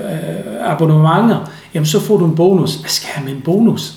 abonnementer, 0.61 1.51
jamen 1.73 1.85
så 1.85 1.99
får 1.99 2.17
du 2.17 2.25
en 2.25 2.35
bonus. 2.35 2.75
Hvad 2.75 2.89
skal 2.89 3.09
jeg 3.15 3.23
med 3.23 3.33
en 3.33 3.41
bonus? 3.41 3.93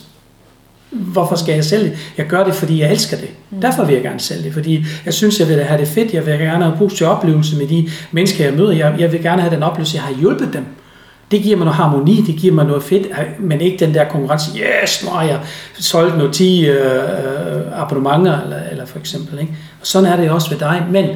Hvorfor 0.90 1.36
skal 1.36 1.54
jeg 1.54 1.64
sælge 1.64 1.84
det? 1.84 1.98
Jeg 2.18 2.26
gør 2.26 2.44
det, 2.44 2.54
fordi 2.54 2.80
jeg 2.80 2.92
elsker 2.92 3.16
det. 3.16 3.28
Mm. 3.50 3.60
Derfor 3.60 3.84
vil 3.84 3.94
jeg 3.94 4.02
gerne 4.02 4.20
sælge 4.20 4.42
det, 4.42 4.52
fordi 4.52 4.84
jeg 5.04 5.14
synes, 5.14 5.40
jeg 5.40 5.48
vil 5.48 5.64
have 5.64 5.80
det 5.80 5.88
fedt. 5.88 6.14
Jeg 6.14 6.26
vil 6.26 6.38
gerne 6.38 6.64
have 6.64 6.72
en 6.72 6.78
positiv 6.78 7.06
oplevelse 7.06 7.56
med 7.56 7.66
de 7.66 7.90
mennesker, 8.12 8.44
jeg 8.44 8.54
møder. 8.54 8.72
Jeg, 8.72 8.94
jeg 8.98 9.12
vil 9.12 9.22
gerne 9.22 9.42
have 9.42 9.54
den 9.54 9.62
oplevelse, 9.62 9.96
jeg 9.96 10.02
har 10.02 10.14
hjulpet 10.14 10.52
dem. 10.52 10.64
Det 11.30 11.42
giver 11.42 11.56
mig 11.56 11.64
noget 11.64 11.76
harmoni, 11.76 12.22
det 12.26 12.36
giver 12.36 12.54
mig 12.54 12.64
noget 12.66 12.82
fedt, 12.82 13.06
men 13.38 13.60
ikke 13.60 13.84
den 13.84 13.94
der 13.94 14.04
konkurrence, 14.08 14.50
yes, 14.58 15.04
nu 15.04 15.10
har 15.10 15.22
jeg 15.22 15.40
solgt 15.74 16.16
noget 16.18 16.32
10 16.32 16.66
øh, 16.66 17.80
abonnementer, 17.80 18.40
eller, 18.42 18.62
eller 18.70 18.86
for 18.86 18.98
eksempel. 18.98 19.40
Ikke? 19.40 19.56
Og 19.80 19.86
sådan 19.86 20.12
er 20.12 20.16
det 20.16 20.30
også 20.30 20.50
ved 20.50 20.58
dig. 20.58 20.86
Men 20.90 21.06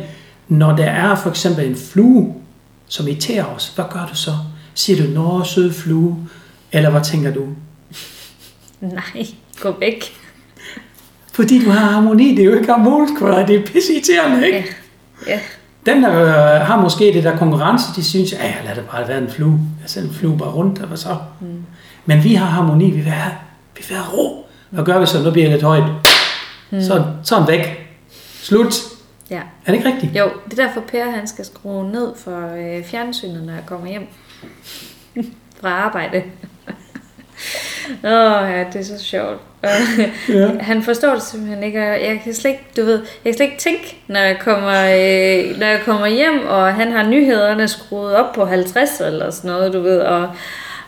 når 0.49 0.77
der 0.77 0.85
er 0.85 1.15
for 1.15 1.31
eksempel 1.31 1.65
en 1.65 1.77
flue, 1.77 2.35
som 2.89 3.09
irriterer 3.09 3.45
os, 3.45 3.73
hvad 3.75 3.85
gør 3.93 4.09
du 4.11 4.17
så? 4.17 4.31
Siger 4.75 5.07
du, 5.07 5.11
nå, 5.13 5.45
søde 5.45 5.73
flue, 5.73 6.17
eller 6.73 6.91
hvad 6.91 7.05
tænker 7.05 7.33
du? 7.35 7.47
Nej, 8.81 9.27
gå 9.61 9.77
væk. 9.81 10.05
Fordi 11.33 11.65
du 11.65 11.71
har 11.71 11.93
harmoni, 11.93 12.31
det 12.31 12.39
er 12.39 12.45
jo 12.45 12.55
ikke 12.55 12.73
harmonisk 12.73 13.13
for 13.19 13.31
dig, 13.31 13.49
det 13.49 13.57
er 13.57 13.67
pisse 13.67 13.93
irriterende, 13.93 14.47
ikke? 14.47 14.65
Ja. 15.27 15.33
ja. 15.33 15.41
Dem, 15.87 16.03
der 16.03 16.23
øh, 16.23 16.67
har 16.67 16.81
måske 16.81 17.05
det 17.05 17.25
der 17.25 17.37
konkurrence, 17.37 17.85
de 17.97 18.05
synes, 18.05 18.33
ja, 18.33 18.55
lad 18.65 18.75
det 18.75 18.85
bare 18.91 19.09
være 19.09 19.19
en 19.19 19.31
flue. 19.31 19.61
Jeg 19.83 19.91
sender 19.91 20.09
en 20.09 20.15
flue 20.15 20.39
bare 20.39 20.51
rundt, 20.51 20.79
eller 20.79 20.97
så. 20.97 21.17
Mm. 21.41 21.65
Men 22.07 22.25
vi 22.25 22.35
har 22.35 22.47
harmoni, 22.47 22.91
vi 22.91 23.01
vil 23.01 23.13
have, 23.13 23.35
vi 23.77 23.85
vil 23.89 23.97
have 23.97 24.09
ro. 24.17 24.47
Hvad 24.71 24.85
gør 24.85 24.99
vi 24.99 25.07
så? 25.07 25.23
Nu 25.23 25.31
bliver 25.31 25.45
jeg 25.45 25.53
lidt 25.53 25.63
højt. 25.63 25.91
Mm. 26.71 26.83
Så, 26.83 27.05
så 27.23 27.37
er 27.37 27.47
væk. 27.47 27.89
Slut. 28.43 28.75
Ja. 29.31 29.41
Er 29.67 29.73
det 29.73 29.75
ikke 29.75 29.89
rigtigt? 29.89 30.17
Jo, 30.17 30.31
det 30.51 30.59
er 30.59 30.67
derfor 30.67 30.81
Per, 30.81 31.11
han 31.11 31.27
skal 31.27 31.45
skrue 31.45 31.91
ned 31.91 32.13
for 32.17 32.55
øh, 32.57 32.85
fjernsynet, 32.85 33.43
når 33.43 33.53
jeg 33.53 33.63
kommer 33.67 33.89
hjem 33.89 34.07
fra 35.61 35.69
arbejde. 35.69 36.23
Åh, 38.05 38.11
oh, 38.11 38.51
ja, 38.51 38.65
det 38.73 38.77
er 38.81 38.85
så 38.85 39.05
sjovt. 39.05 39.41
ja. 40.29 40.49
Han 40.71 40.83
forstår 40.83 41.15
det 41.15 41.23
simpelthen 41.23 41.63
ikke, 41.63 41.79
og 41.79 41.87
jeg 41.87 42.21
kan 42.25 42.35
slet 42.35 42.51
ikke, 42.51 42.65
du 42.77 42.85
ved, 42.85 42.99
jeg 42.99 43.25
kan 43.25 43.35
slet 43.35 43.47
ikke 43.47 43.59
tænke, 43.59 43.97
når 44.07 44.21
jeg 44.21 44.39
kommer, 44.39 44.69
øh, 44.69 45.59
når 45.59 45.67
jeg 45.67 45.81
kommer 45.85 46.07
hjem, 46.07 46.47
og 46.47 46.75
han 46.75 46.93
har 46.93 47.09
nyhederne 47.09 47.69
skruet 47.69 48.17
op 48.17 48.35
på 48.35 48.45
50 48.45 49.01
eller 49.01 49.31
sådan 49.31 49.51
noget, 49.51 49.73
du 49.73 49.81
ved, 49.81 50.01
og, 50.01 50.29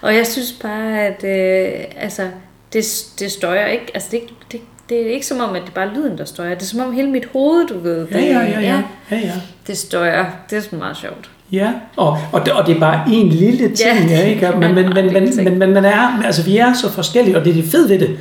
og 0.00 0.16
jeg 0.16 0.26
synes 0.26 0.52
bare, 0.62 1.06
at 1.06 1.24
øh, 1.24 1.84
altså, 1.96 2.28
det, 2.72 2.84
det 3.18 3.32
støjer 3.32 3.66
ikke, 3.66 3.90
altså 3.94 4.08
det, 4.10 4.22
det, 4.52 4.60
det 4.88 5.06
er 5.06 5.10
ikke 5.10 5.26
som 5.26 5.40
om, 5.40 5.54
at 5.54 5.62
det 5.62 5.68
er 5.68 5.72
bare 5.72 5.94
lyden, 5.94 6.18
der 6.18 6.24
støjer. 6.24 6.54
Det 6.54 6.62
er 6.62 6.66
som 6.66 6.80
om 6.80 6.92
hele 6.92 7.10
mit 7.10 7.26
hoved, 7.32 7.66
du 7.66 7.78
ved. 7.78 8.06
Det, 8.06 8.10
ja, 8.12 8.20
ja, 8.20 8.40
ja, 8.40 8.60
ja. 8.60 8.82
ja, 9.10 9.16
ja. 9.16 9.32
Det 9.66 9.78
støjer. 9.78 10.26
Det 10.50 10.58
er 10.58 10.62
sådan 10.62 10.78
meget 10.78 10.96
sjovt. 10.96 11.30
Ja, 11.52 11.72
og, 11.96 12.18
og, 12.32 12.46
det, 12.46 12.52
og 12.52 12.66
det 12.66 12.76
er 12.76 12.80
bare 12.80 13.12
en 13.12 13.28
lille 13.28 13.68
ting, 13.68 14.08
ja. 14.08 14.26
ikke? 14.26 14.50
Men, 14.60 14.74
men, 14.74 14.94
men, 14.94 15.12
men, 15.12 15.36
men, 15.36 15.58
men, 15.58 15.72
men 15.72 15.84
er, 15.84 16.22
altså, 16.24 16.42
vi 16.42 16.56
er 16.56 16.72
så 16.72 16.90
forskellige, 16.90 17.38
og 17.38 17.44
det 17.44 17.50
er 17.50 17.54
det 17.54 17.64
fede 17.64 17.88
ved 17.88 17.98
det. 17.98 18.18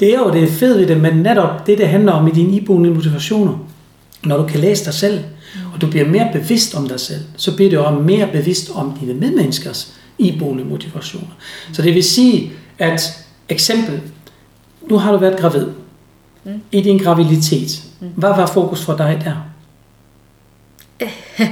Det 0.00 0.14
er 0.14 0.18
jo 0.18 0.32
det 0.32 0.48
fede 0.48 0.78
ved 0.78 0.86
det, 0.86 1.00
men 1.00 1.16
netop 1.16 1.66
det, 1.66 1.78
det 1.78 1.88
handler 1.88 2.12
om 2.12 2.28
i 2.28 2.30
dine 2.30 2.56
iboende 2.56 2.90
motivationer. 2.90 3.66
Når 4.24 4.36
du 4.36 4.46
kan 4.46 4.60
læse 4.60 4.84
dig 4.84 4.94
selv, 4.94 5.20
og 5.74 5.80
du 5.80 5.86
bliver 5.86 6.08
mere 6.08 6.28
bevidst 6.32 6.74
om 6.74 6.88
dig 6.88 7.00
selv, 7.00 7.20
så 7.36 7.56
bliver 7.56 7.70
du 7.70 7.78
også 7.78 8.02
mere 8.02 8.28
bevidst 8.32 8.70
om 8.74 8.96
dine 9.00 9.14
medmenneskers 9.14 9.92
iboende 10.18 10.64
motivationer. 10.64 11.34
Så 11.72 11.82
det 11.82 11.94
vil 11.94 12.04
sige, 12.04 12.52
at 12.78 13.00
eksempel, 13.48 14.00
nu 14.90 14.98
har 14.98 15.12
du 15.12 15.18
været 15.18 15.38
gravid. 15.38 15.66
Mm. 16.44 16.60
I 16.72 16.80
din 16.80 16.98
graviditet. 16.98 17.82
Mm. 18.00 18.08
Hvad 18.16 18.30
var 18.30 18.46
fokus 18.46 18.84
for 18.84 18.96
dig 18.96 19.22
der? 19.24 19.36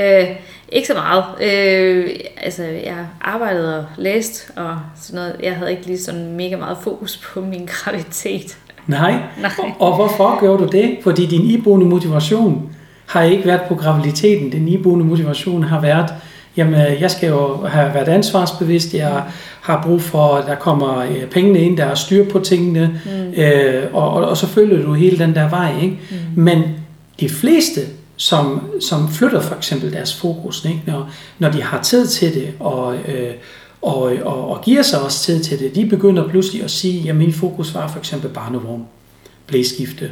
øh, 0.00 0.36
ikke 0.72 0.88
så 0.88 0.94
meget. 0.94 1.24
Øh, 1.42 2.10
altså, 2.36 2.62
jeg 2.62 3.06
arbejdede 3.20 3.78
og 3.78 3.84
læste 3.96 4.52
og 4.56 4.76
sådan 4.96 5.20
noget. 5.20 5.36
Jeg 5.42 5.56
havde 5.56 5.70
ikke 5.70 5.86
lige 5.86 5.98
sådan 5.98 6.32
mega 6.32 6.56
meget 6.56 6.78
fokus 6.82 7.16
på 7.26 7.40
min 7.40 7.66
graviditet. 7.66 8.58
Nej. 8.86 9.14
Nej. 9.40 9.50
Og 9.78 9.96
hvorfor 9.96 10.40
gjorde 10.40 10.64
du 10.64 10.68
det? 10.72 10.98
Fordi 11.02 11.26
din 11.26 11.42
iboende 11.42 11.86
motivation 11.86 12.70
har 13.06 13.22
ikke 13.22 13.46
været 13.46 13.60
på 13.68 13.74
graviditeten. 13.74 14.52
Den 14.52 14.68
iboende 14.68 15.04
motivation 15.04 15.62
har 15.62 15.80
været, 15.80 16.14
jamen 16.56 16.80
jeg 17.00 17.10
skal 17.10 17.28
jo 17.28 17.66
have 17.66 17.94
været 17.94 18.08
ansvarsbevidst, 18.08 18.94
jeg 18.94 19.22
har 19.60 19.82
brug 19.82 20.02
for, 20.02 20.34
at 20.34 20.46
der 20.46 20.54
kommer 20.54 20.98
øh, 20.98 21.26
pengene 21.30 21.60
ind, 21.60 21.76
der 21.76 21.84
er 21.84 21.94
styr 21.94 22.30
på 22.30 22.38
tingene, 22.38 23.00
mm. 23.04 23.42
øh, 23.42 23.84
og, 23.92 24.10
og, 24.10 24.28
og 24.28 24.36
så 24.36 24.46
følger 24.46 24.82
du 24.82 24.94
hele 24.94 25.18
den 25.18 25.34
der 25.34 25.48
vej. 25.48 25.72
Ikke? 25.82 25.98
Mm. 26.10 26.42
Men 26.42 26.62
de 27.20 27.28
fleste, 27.28 27.80
som, 28.16 28.70
som 28.80 29.08
flytter 29.08 29.40
for 29.40 29.54
eksempel 29.54 29.92
deres 29.92 30.14
fokus, 30.14 30.64
ikke? 30.64 30.82
Når, 30.86 31.10
når 31.38 31.50
de 31.50 31.62
har 31.62 31.82
tid 31.82 32.06
til 32.06 32.34
det, 32.34 32.52
og, 32.60 32.94
øh, 32.94 33.34
og, 33.82 34.02
og, 34.24 34.50
og 34.50 34.62
giver 34.62 34.82
sig 34.82 35.02
også 35.02 35.22
tid 35.22 35.44
til 35.44 35.58
det, 35.58 35.74
de 35.74 35.86
begynder 35.86 36.28
pludselig 36.28 36.64
at 36.64 36.70
sige, 36.70 37.08
at 37.08 37.16
min 37.16 37.32
fokus 37.32 37.74
var 37.74 37.88
for 37.88 37.98
eksempel 37.98 38.30
barnevogn, 38.30 38.86
blæskifte. 39.46 40.10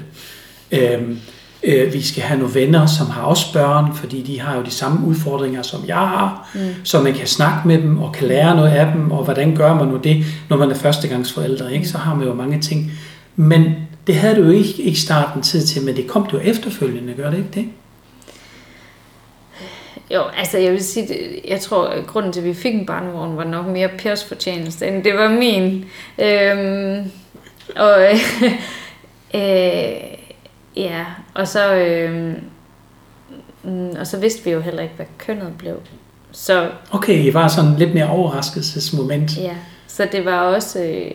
Øhm, 0.72 1.18
øh, 1.62 1.92
vi 1.92 2.02
skal 2.02 2.22
have 2.22 2.38
nogle 2.38 2.54
venner, 2.54 2.86
som 2.86 3.06
har 3.06 3.22
også 3.22 3.52
børn, 3.52 3.94
fordi 3.94 4.22
de 4.22 4.40
har 4.40 4.56
jo 4.56 4.62
de 4.62 4.70
samme 4.70 5.06
udfordringer, 5.06 5.62
som 5.62 5.80
jeg 5.86 5.96
har, 5.96 6.50
mm. 6.54 6.60
så 6.84 7.00
man 7.00 7.14
kan 7.14 7.26
snakke 7.26 7.68
med 7.68 7.82
dem 7.82 7.98
og 7.98 8.12
kan 8.12 8.28
lære 8.28 8.56
noget 8.56 8.70
af 8.70 8.92
dem, 8.92 9.10
og 9.10 9.24
hvordan 9.24 9.56
gør 9.56 9.74
man 9.74 9.88
nu 9.88 9.96
det, 9.96 10.24
når 10.50 10.56
man 10.56 10.70
er 10.70 10.74
førstegangsforældre, 10.74 11.74
ikke? 11.74 11.88
så 11.88 11.98
har 11.98 12.14
man 12.14 12.26
jo 12.26 12.34
mange 12.34 12.60
ting. 12.60 12.92
Men 13.36 13.74
det 14.06 14.14
havde 14.14 14.36
du 14.36 14.42
jo 14.42 14.50
ikke 14.50 14.82
i 14.82 14.94
starten 14.94 15.42
tid 15.42 15.66
til, 15.66 15.82
men 15.82 15.96
det 15.96 16.06
kom 16.06 16.26
du 16.26 16.38
efterfølgende, 16.38 17.12
gør 17.12 17.30
det 17.30 17.38
ikke 17.38 17.50
det? 17.54 17.66
Jo, 20.14 20.22
altså 20.36 20.58
jeg 20.58 20.72
vil 20.72 20.84
sige, 20.84 21.40
jeg 21.48 21.60
tror, 21.60 21.84
at 21.86 22.06
grunden 22.06 22.32
til, 22.32 22.40
at 22.40 22.46
vi 22.46 22.54
fik 22.54 22.74
en 22.74 22.86
barnevogn, 22.86 23.36
var 23.36 23.44
nok 23.44 23.66
mere 23.66 23.88
Pers 23.98 24.24
fortjeneste, 24.24 24.86
end 24.86 25.04
det 25.04 25.14
var 25.14 25.28
min. 25.28 25.84
Øhm, 26.18 27.10
og, 27.76 28.02
øh, 29.40 29.94
ja, 30.76 31.04
og 31.34 31.48
så, 31.48 31.74
øh, 31.74 32.34
og 33.98 34.06
så 34.06 34.18
vidste 34.18 34.44
vi 34.44 34.50
jo 34.50 34.60
heller 34.60 34.82
ikke, 34.82 34.94
hvad 34.96 35.06
kønnet 35.18 35.52
blev. 35.58 35.80
Så, 36.32 36.70
okay, 36.90 37.24
I 37.24 37.34
var 37.34 37.48
sådan 37.48 37.74
lidt 37.74 37.94
mere 37.94 38.08
overraskelsesmoment. 38.08 39.36
Ja, 39.36 39.54
så 39.96 40.08
det 40.12 40.24
var 40.24 40.40
også, 40.40 40.82
øh, 40.82 41.10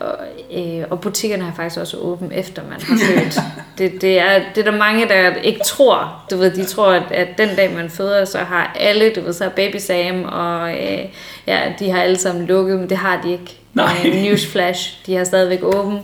og, 0.00 0.14
øh, 0.56 0.84
og 0.90 1.00
butikkerne 1.00 1.44
har 1.44 1.52
faktisk 1.56 1.80
også 1.80 1.96
åbent 1.96 2.32
efter 2.32 2.62
man 2.62 2.80
har 2.80 2.98
født. 3.06 3.38
det, 3.78 4.02
det, 4.02 4.18
er, 4.18 4.40
det 4.54 4.66
er 4.66 4.70
der 4.70 4.78
mange, 4.78 5.08
der 5.08 5.34
ikke 5.34 5.60
tror. 5.66 6.24
Du 6.30 6.36
ved, 6.36 6.50
de 6.50 6.64
tror, 6.64 6.92
at, 6.92 7.02
at 7.10 7.38
den 7.38 7.48
dag 7.56 7.74
man 7.74 7.90
føder, 7.90 8.24
så 8.24 8.38
har 8.38 8.76
alle, 8.80 9.12
du 9.16 9.20
ved, 9.20 9.32
så 9.32 9.44
er 9.44 9.48
Baby 9.48 9.76
Sam, 9.76 10.24
og 10.24 10.70
øh, 10.70 10.98
ja, 11.46 11.60
de 11.78 11.90
har 11.90 12.02
alle 12.02 12.18
sammen 12.18 12.46
lukket, 12.46 12.78
men 12.78 12.90
det 12.90 12.96
har 12.96 13.22
de 13.22 13.32
ikke. 13.32 13.58
Nej. 13.74 13.96
Øh, 14.06 14.14
newsflash, 14.14 15.06
de 15.06 15.14
har 15.14 15.24
stadigvæk 15.24 15.62
åben, 15.62 15.98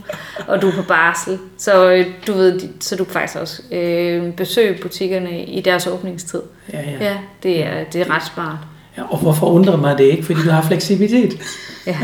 og 0.47 0.63
du 0.63 0.69
er 0.69 0.73
på 0.73 0.83
barsel. 0.83 1.39
Så 1.59 1.91
øh, 1.91 2.07
du 2.27 2.33
ved, 2.33 2.61
så 2.81 2.97
du 2.97 3.05
kan 3.05 3.13
faktisk 3.13 3.39
også 3.39 3.63
øh, 3.73 4.33
besøge 4.33 4.79
butikkerne 4.83 5.45
i 5.45 5.61
deres 5.61 5.87
åbningstid. 5.87 6.43
Ja, 6.73 6.81
ja. 6.81 7.05
ja 7.05 7.17
det, 7.43 7.65
er, 7.67 7.85
det 7.93 8.01
er 8.01 8.11
ret 8.11 8.27
smart. 8.35 8.59
Ja, 8.97 9.03
og 9.13 9.19
hvorfor 9.19 9.47
undrer 9.47 9.77
mig 9.77 9.99
det 9.99 10.05
ikke? 10.05 10.23
Fordi 10.23 10.43
du 10.43 10.51
har 10.51 10.63
fleksibilitet. 10.63 11.41
Ja. 11.87 11.99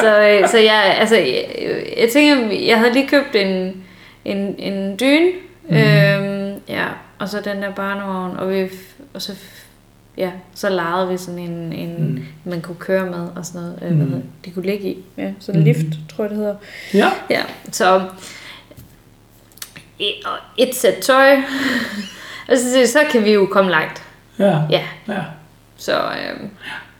Så, 0.00 0.20
øh, 0.20 0.48
så 0.48 0.58
jeg, 0.58 0.96
altså, 0.98 1.16
jeg, 1.16 1.44
jeg 1.98 2.08
tænker, 2.12 2.52
jeg 2.66 2.78
havde 2.78 2.92
lige 2.92 3.08
købt 3.08 3.34
en, 3.34 3.82
en, 4.24 4.54
en 4.58 4.96
dyne, 5.00 5.30
mm. 5.68 5.76
øhm, 5.76 6.60
ja, 6.68 6.86
og 7.18 7.28
så 7.28 7.40
den 7.40 7.62
der 7.62 7.70
barnevogn, 7.70 8.36
og, 8.36 8.50
vi, 8.50 8.68
og 9.14 9.22
så, 9.22 9.32
ja, 10.16 10.30
så 10.54 10.68
lejede 10.68 11.08
vi 11.08 11.16
sådan 11.16 11.38
en, 11.38 11.72
en 11.72 12.14
mm. 12.14 12.50
man 12.50 12.60
kunne 12.60 12.76
køre 12.76 13.06
med, 13.06 13.28
og 13.36 13.46
sådan 13.46 13.60
noget, 13.60 13.78
øh, 13.82 13.98
mm. 13.98 14.22
de 14.44 14.50
kunne 14.50 14.66
ligge 14.66 14.88
i, 14.88 15.04
ja, 15.16 15.32
sådan 15.40 15.60
en 15.60 15.66
mm. 15.66 15.72
lift, 15.72 15.86
tror 16.16 16.24
jeg 16.24 16.30
det 16.30 16.38
hedder. 16.38 16.56
Ja. 16.94 17.10
Ja, 17.30 17.42
så 17.72 18.02
og 20.24 20.38
et 20.56 20.74
sæt 20.74 20.94
tøj, 20.94 21.36
og 22.48 22.58
så, 22.58 22.86
så 22.92 22.98
kan 23.10 23.24
vi 23.24 23.32
jo 23.32 23.46
komme 23.46 23.70
langt. 23.70 24.02
Ja. 24.38 24.60
Ja. 24.70 24.82
ja. 25.08 25.22
Så, 25.76 26.02
øhm, 26.02 26.50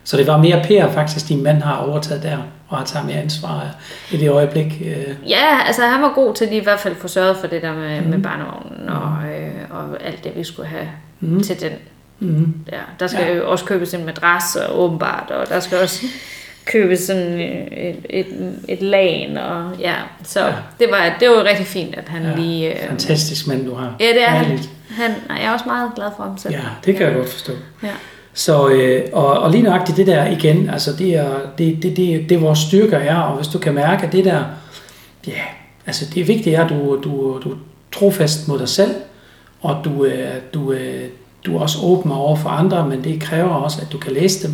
så 0.05 0.17
det 0.17 0.27
var 0.27 0.37
mere 0.37 0.63
Per 0.63 0.91
faktisk, 0.91 1.27
din 1.27 1.43
mand 1.43 1.61
har 1.61 1.75
overtaget 1.75 2.23
der, 2.23 2.37
og 2.67 2.77
har 2.77 2.85
taget 2.85 3.05
mere 3.05 3.17
ansvar 3.17 3.75
i 4.11 4.17
det 4.17 4.29
øjeblik. 4.29 4.81
Øh. 4.85 5.29
Ja, 5.29 5.65
altså 5.65 5.81
han 5.81 6.01
var 6.01 6.11
god 6.15 6.35
til 6.35 6.47
lige 6.47 6.61
i 6.61 6.63
hvert 6.63 6.79
fald 6.79 6.95
få 6.95 7.07
sørget 7.07 7.37
for 7.37 7.47
det 7.47 7.61
der 7.61 7.73
med, 7.73 8.01
mm. 8.01 8.07
med 8.07 8.19
barnevognen 8.19 8.89
og, 8.89 9.17
øh, 9.29 9.51
og 9.69 10.03
alt 10.03 10.23
det, 10.23 10.31
vi 10.35 10.43
skulle 10.43 10.69
have 10.69 10.87
mm. 11.19 11.43
til 11.43 11.61
den. 11.61 11.71
Mm. 12.19 12.53
Ja, 12.71 12.79
der 12.99 13.07
skal 13.07 13.25
ja. 13.25 13.33
jo 13.33 13.51
også 13.51 13.65
købes 13.65 13.93
en 13.93 14.05
madras, 14.05 14.55
og 14.55 14.83
åbenbart, 14.83 15.31
og 15.31 15.49
der 15.49 15.59
skal 15.59 15.77
også 15.81 16.05
købes 16.65 16.99
sådan 16.99 17.39
et, 17.71 18.05
et, 18.09 18.55
et 18.67 18.81
lagen, 18.81 19.37
og 19.37 19.71
ja, 19.79 19.95
så 20.23 20.45
ja. 20.45 20.53
det 20.79 20.87
var 20.91 21.15
det 21.19 21.29
var 21.29 21.43
rigtig 21.43 21.65
fint, 21.65 21.95
at 21.95 22.09
han 22.09 22.23
ja. 22.23 22.35
lige... 22.35 22.83
Øh, 22.83 22.89
Fantastisk 22.89 23.47
mand, 23.47 23.65
du 23.65 23.75
har. 23.75 23.95
Ja, 23.99 24.05
det 24.05 24.23
er 24.23 24.29
han. 24.29 24.59
han. 24.89 25.11
Jeg 25.29 25.45
er 25.45 25.51
også 25.51 25.65
meget 25.65 25.91
glad 25.95 26.07
for 26.17 26.23
ham 26.23 26.37
selv. 26.37 26.53
Ja, 26.53 26.61
det 26.85 26.95
kan 26.95 27.03
ja. 27.03 27.07
jeg 27.07 27.17
godt 27.17 27.29
forstå. 27.29 27.53
Ja. 27.83 27.89
Så, 28.37 28.69
øh, 28.69 29.03
og, 29.13 29.27
og 29.27 29.51
lige 29.51 29.63
nøjagtigt 29.63 29.97
det 29.97 30.07
der 30.07 30.27
igen, 30.27 30.69
altså 30.69 30.93
det 30.93 31.15
er, 31.15 31.29
det, 31.57 31.83
det, 31.83 31.97
det, 31.97 32.29
det 32.29 32.41
vores 32.41 32.59
styrker 32.59 32.97
er, 32.97 33.17
og 33.17 33.35
hvis 33.35 33.47
du 33.47 33.59
kan 33.59 33.73
mærke, 33.73 34.05
at 34.05 34.11
det 34.11 34.25
der, 34.25 34.43
ja, 35.27 35.41
altså 35.85 36.05
det 36.15 36.27
vigtige 36.27 36.55
er, 36.55 36.63
at 36.63 36.69
du, 36.69 36.99
du, 37.03 37.39
du 37.43 37.51
er 37.51 37.55
trofast 37.91 38.47
mod 38.47 38.59
dig 38.59 38.69
selv, 38.69 38.91
og 39.61 39.77
du, 39.85 40.05
øh, 40.05 40.33
du, 40.53 40.71
øh, 40.71 41.03
du 41.45 41.57
er 41.57 41.61
også 41.61 41.77
åben 41.83 42.11
over 42.11 42.35
for 42.35 42.49
andre, 42.49 42.87
men 42.87 43.03
det 43.03 43.21
kræver 43.21 43.49
også, 43.49 43.81
at 43.81 43.91
du 43.91 43.97
kan 43.97 44.13
læse 44.13 44.47
dem, 44.47 44.53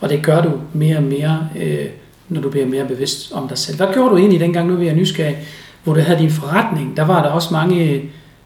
og 0.00 0.08
det 0.08 0.22
gør 0.22 0.42
du 0.42 0.50
mere 0.72 0.96
og 0.96 1.02
mere, 1.02 1.48
øh, 1.56 1.86
når 2.28 2.40
du 2.40 2.50
bliver 2.50 2.66
mere 2.66 2.84
bevidst 2.84 3.32
om 3.32 3.48
dig 3.48 3.58
selv. 3.58 3.76
Hvad 3.76 3.86
gjorde 3.92 4.10
du 4.10 4.16
egentlig 4.16 4.40
dengang, 4.40 4.68
nu 4.68 4.76
vi 4.76 4.88
er 4.88 4.94
nysgerrig, 4.94 5.36
hvor 5.84 5.94
du 5.94 6.00
havde 6.00 6.18
din 6.18 6.30
forretning? 6.30 6.96
Der 6.96 7.04
var 7.04 7.22
der 7.22 7.30
også 7.30 7.48
mange 7.52 8.02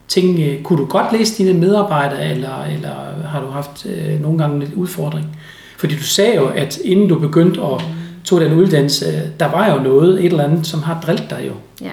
ting, 0.08 0.40
øh, 0.40 0.62
kunne 0.62 0.78
du 0.78 0.86
godt 0.86 1.12
læse 1.12 1.44
dine 1.44 1.60
medarbejdere, 1.60 2.30
eller, 2.30 2.64
eller 2.64 2.94
har 3.28 3.40
du 3.40 3.46
haft 3.46 3.86
øh, 3.86 4.20
nogle 4.20 4.38
gange 4.38 4.60
lidt 4.60 4.74
udfordring? 4.74 5.38
Fordi 5.78 5.94
du 5.94 6.02
sagde 6.02 6.34
jo, 6.34 6.46
at 6.46 6.78
inden 6.78 7.08
du 7.08 7.18
begyndte 7.18 7.62
at 7.62 7.84
tage 8.24 8.44
den 8.44 8.52
uddannelse, 8.52 9.32
der 9.40 9.50
var 9.50 9.72
jo 9.74 9.82
noget, 9.82 10.18
et 10.18 10.26
eller 10.26 10.44
andet, 10.44 10.66
som 10.66 10.82
har 10.82 11.00
drillet 11.00 11.30
dig 11.30 11.44
jo. 11.46 11.52
Ja. 11.80 11.92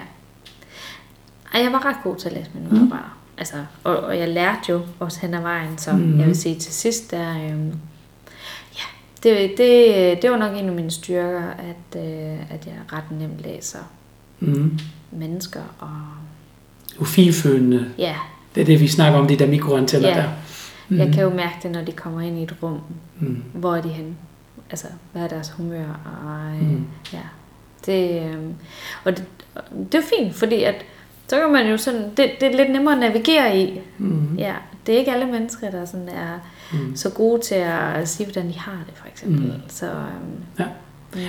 Ej, 1.53 1.61
jeg 1.61 1.71
var 1.71 1.85
ret 1.85 1.95
god 2.03 2.15
til 2.15 2.27
at 2.29 2.33
læse 2.33 2.49
mine 2.53 2.67
medarbejdere. 2.69 3.07
Mm. 3.13 3.37
Altså, 3.37 3.55
og, 3.83 3.97
og 3.97 4.17
jeg 4.19 4.29
lærte 4.29 4.59
jo 4.69 4.81
også 4.99 5.19
hen 5.19 5.33
ad 5.33 5.41
vejen, 5.41 5.77
så 5.77 5.91
mm. 5.91 6.19
jeg 6.19 6.27
vil 6.27 6.35
sige 6.35 6.55
til 6.55 6.73
sidst, 6.73 7.11
der, 7.11 7.29
øh, 7.29 7.67
ja, 8.75 8.87
det, 9.23 9.51
det, 9.57 10.21
det 10.21 10.31
var 10.31 10.37
nok 10.37 10.57
en 10.57 10.69
af 10.69 10.75
mine 10.75 10.91
styrker, 10.91 11.43
at, 11.49 12.01
øh, 12.01 12.53
at 12.53 12.65
jeg 12.65 12.75
ret 12.93 13.11
nemt 13.19 13.41
læser 13.41 13.79
mm. 14.39 14.79
mennesker 15.11 15.61
og 15.79 15.89
ufilfølende. 16.99 17.85
Ja. 17.97 18.15
Det 18.55 18.61
er 18.61 18.65
det, 18.65 18.79
vi 18.79 18.87
snakker 18.87 19.19
om, 19.19 19.27
de 19.27 19.35
der 19.35 19.47
mikroantenner 19.47 20.09
ja. 20.09 20.15
der. 20.15 20.29
Mm. 20.89 20.97
Jeg 20.97 21.13
kan 21.13 21.23
jo 21.23 21.29
mærke 21.29 21.55
det, 21.63 21.71
når 21.71 21.81
de 21.81 21.91
kommer 21.91 22.21
ind 22.21 22.39
i 22.39 22.43
et 22.43 22.55
rum. 22.63 22.79
Mm. 23.19 23.43
Hvor 23.53 23.75
er 23.75 23.81
de 23.81 23.89
henne? 23.89 24.15
Altså, 24.69 24.87
hvad 25.11 25.23
er 25.23 25.27
deres 25.27 25.49
humør? 25.49 25.85
Og, 26.25 26.55
øh, 26.55 26.71
mm. 26.71 26.85
ja. 27.13 27.19
Det, 27.85 28.21
øh, 28.23 28.37
og 29.03 29.17
det, 29.17 29.25
det 29.91 29.95
er 29.95 30.03
fint, 30.17 30.35
fordi 30.35 30.63
at, 30.63 30.75
så 31.27 31.39
kan 31.39 31.51
man 31.51 31.69
jo 31.69 31.77
sådan, 31.77 32.01
det, 32.01 32.31
det 32.39 32.53
er 32.53 32.57
lidt 32.57 32.71
nemmere 32.71 32.93
at 32.93 32.99
navigere 32.99 33.59
i. 33.59 33.79
Mm. 33.97 34.35
Ja, 34.37 34.53
det 34.85 34.95
er 34.95 34.99
ikke 34.99 35.13
alle 35.13 35.25
mennesker, 35.25 35.71
der 35.71 35.85
sådan 35.85 36.09
er 36.09 36.39
mm. 36.73 36.95
så 36.95 37.09
gode 37.09 37.41
til 37.41 37.55
at 37.55 38.09
sige, 38.09 38.27
hvordan 38.27 38.49
de 38.49 38.59
har 38.59 38.79
det, 38.85 38.93
for 38.95 39.07
eksempel. 39.07 39.41
Mm. 39.41 39.61
Så, 39.67 39.85
øh, 39.85 40.59
ja. 40.59 40.65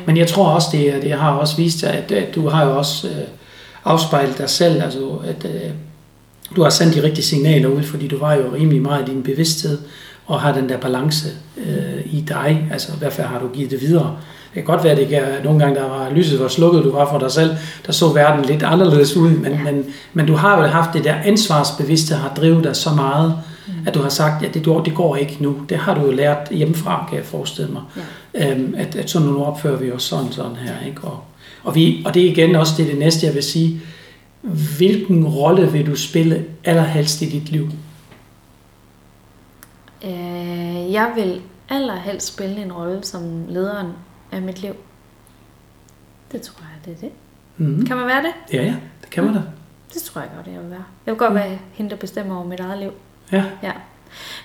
Men 0.06 0.16
jeg 0.16 0.28
tror 0.28 0.48
også, 0.48 0.68
det, 0.72 1.02
det 1.02 1.12
har 1.12 1.32
også 1.32 1.56
vist 1.56 1.78
sig, 1.78 1.90
at, 1.90 2.12
at 2.12 2.34
du 2.34 2.48
har 2.48 2.64
jo 2.64 2.78
også... 2.78 3.08
Øh, 3.08 3.14
afspejle 3.84 4.34
dig 4.38 4.50
selv, 4.50 4.82
altså 4.82 5.18
at 5.24 5.44
øh, 5.44 5.70
du 6.56 6.62
har 6.62 6.70
sendt 6.70 6.94
de 6.94 7.02
rigtige 7.02 7.24
signaler 7.24 7.68
ud, 7.68 7.82
fordi 7.82 8.08
du 8.08 8.18
var 8.18 8.34
jo 8.34 8.54
rimelig 8.54 8.82
meget 8.82 9.08
i 9.08 9.10
din 9.10 9.22
bevidsthed, 9.22 9.78
og 10.26 10.40
har 10.40 10.52
den 10.52 10.68
der 10.68 10.76
balance 10.76 11.28
øh, 11.56 12.00
i 12.04 12.24
dig, 12.28 12.68
altså 12.72 12.92
i 12.92 12.98
hvert 12.98 13.12
fald 13.12 13.26
har 13.26 13.38
du 13.38 13.48
givet 13.48 13.70
det 13.70 13.80
videre. 13.80 14.16
Det 14.54 14.64
kan 14.64 14.74
godt 14.74 14.84
være, 14.84 14.92
at 14.92 14.98
det 14.98 15.16
er 15.16 15.44
nogle 15.44 15.64
gange, 15.64 15.80
der 15.80 15.88
var 15.88 16.10
lyset 16.10 16.40
var 16.40 16.48
slukket, 16.48 16.84
du 16.84 16.92
var 16.92 17.10
for 17.10 17.18
dig 17.18 17.30
selv, 17.30 17.56
der 17.86 17.92
så 17.92 18.08
verden 18.08 18.44
lidt 18.44 18.62
anderledes 18.62 19.16
ud, 19.16 19.30
men, 19.30 19.52
ja. 19.52 19.62
men, 19.62 19.84
men 20.12 20.26
du 20.26 20.34
har 20.34 20.60
jo 20.60 20.66
haft 20.66 20.90
det 20.92 21.04
der 21.04 21.14
ansvarsbevidste, 21.14 22.14
har 22.14 22.34
drevet 22.34 22.64
dig 22.64 22.76
så 22.76 22.90
meget, 22.90 23.38
mm. 23.66 23.72
at 23.86 23.94
du 23.94 24.02
har 24.02 24.08
sagt, 24.08 24.36
at 24.36 24.56
ja, 24.56 24.60
det, 24.60 24.84
det 24.84 24.94
går 24.94 25.16
ikke 25.16 25.36
nu. 25.40 25.56
Det 25.68 25.76
har 25.76 25.94
du 25.94 26.00
jo 26.00 26.10
lært 26.10 26.48
hjemmefra, 26.50 27.06
kan 27.08 27.18
jeg 27.18 27.26
forestille 27.26 27.72
mig. 27.72 27.82
Ja. 28.34 28.50
Øhm, 28.50 28.74
at, 28.78 28.96
at 28.96 29.10
sådan 29.10 29.28
nu 29.28 29.44
opfører 29.44 29.76
vi 29.76 29.92
os 29.92 30.02
sådan 30.02 30.32
sådan 30.32 30.56
her, 30.56 30.86
ikke? 30.86 31.00
Og, 31.04 31.24
og, 31.64 31.74
vi, 31.74 32.02
og 32.06 32.14
det 32.14 32.26
er 32.26 32.30
igen 32.30 32.54
også 32.56 32.74
det, 32.76 32.86
det 32.86 32.98
næste, 32.98 33.26
jeg 33.26 33.34
vil 33.34 33.42
sige. 33.42 33.80
Hvilken 34.78 35.26
rolle 35.28 35.72
vil 35.72 35.86
du 35.86 35.96
spille 35.96 36.44
allerhelst 36.64 37.22
i 37.22 37.28
dit 37.30 37.48
liv? 37.50 37.68
Øh, 40.04 40.92
jeg 40.92 41.12
vil 41.16 41.40
allerhelst 41.68 42.26
spille 42.34 42.62
en 42.62 42.72
rolle 42.72 43.04
som 43.04 43.44
lederen 43.48 43.92
af 44.32 44.42
mit 44.42 44.62
liv. 44.62 44.72
Det 46.32 46.42
tror 46.42 46.62
jeg, 46.62 46.84
det 46.84 47.04
er 47.04 47.08
det. 47.08 47.10
Mm. 47.56 47.86
Kan 47.86 47.96
man 47.96 48.06
være 48.06 48.22
det? 48.22 48.32
Ja, 48.52 48.62
ja, 48.62 48.74
det 49.00 49.10
kan 49.10 49.24
man 49.24 49.34
da. 49.34 49.42
Det 49.94 50.02
tror 50.02 50.20
jeg 50.20 50.30
godt, 50.36 50.46
jeg 50.54 50.62
vil 50.62 50.70
være. 50.70 50.84
Jeg 51.06 51.12
vil 51.12 51.18
godt 51.18 51.34
være 51.34 51.58
hende, 51.72 51.90
der 51.90 51.96
bestemmer 51.96 52.36
over 52.36 52.44
mit 52.46 52.60
eget 52.60 52.78
liv. 52.78 52.90
Ja, 53.32 53.44
Ja. 53.62 53.72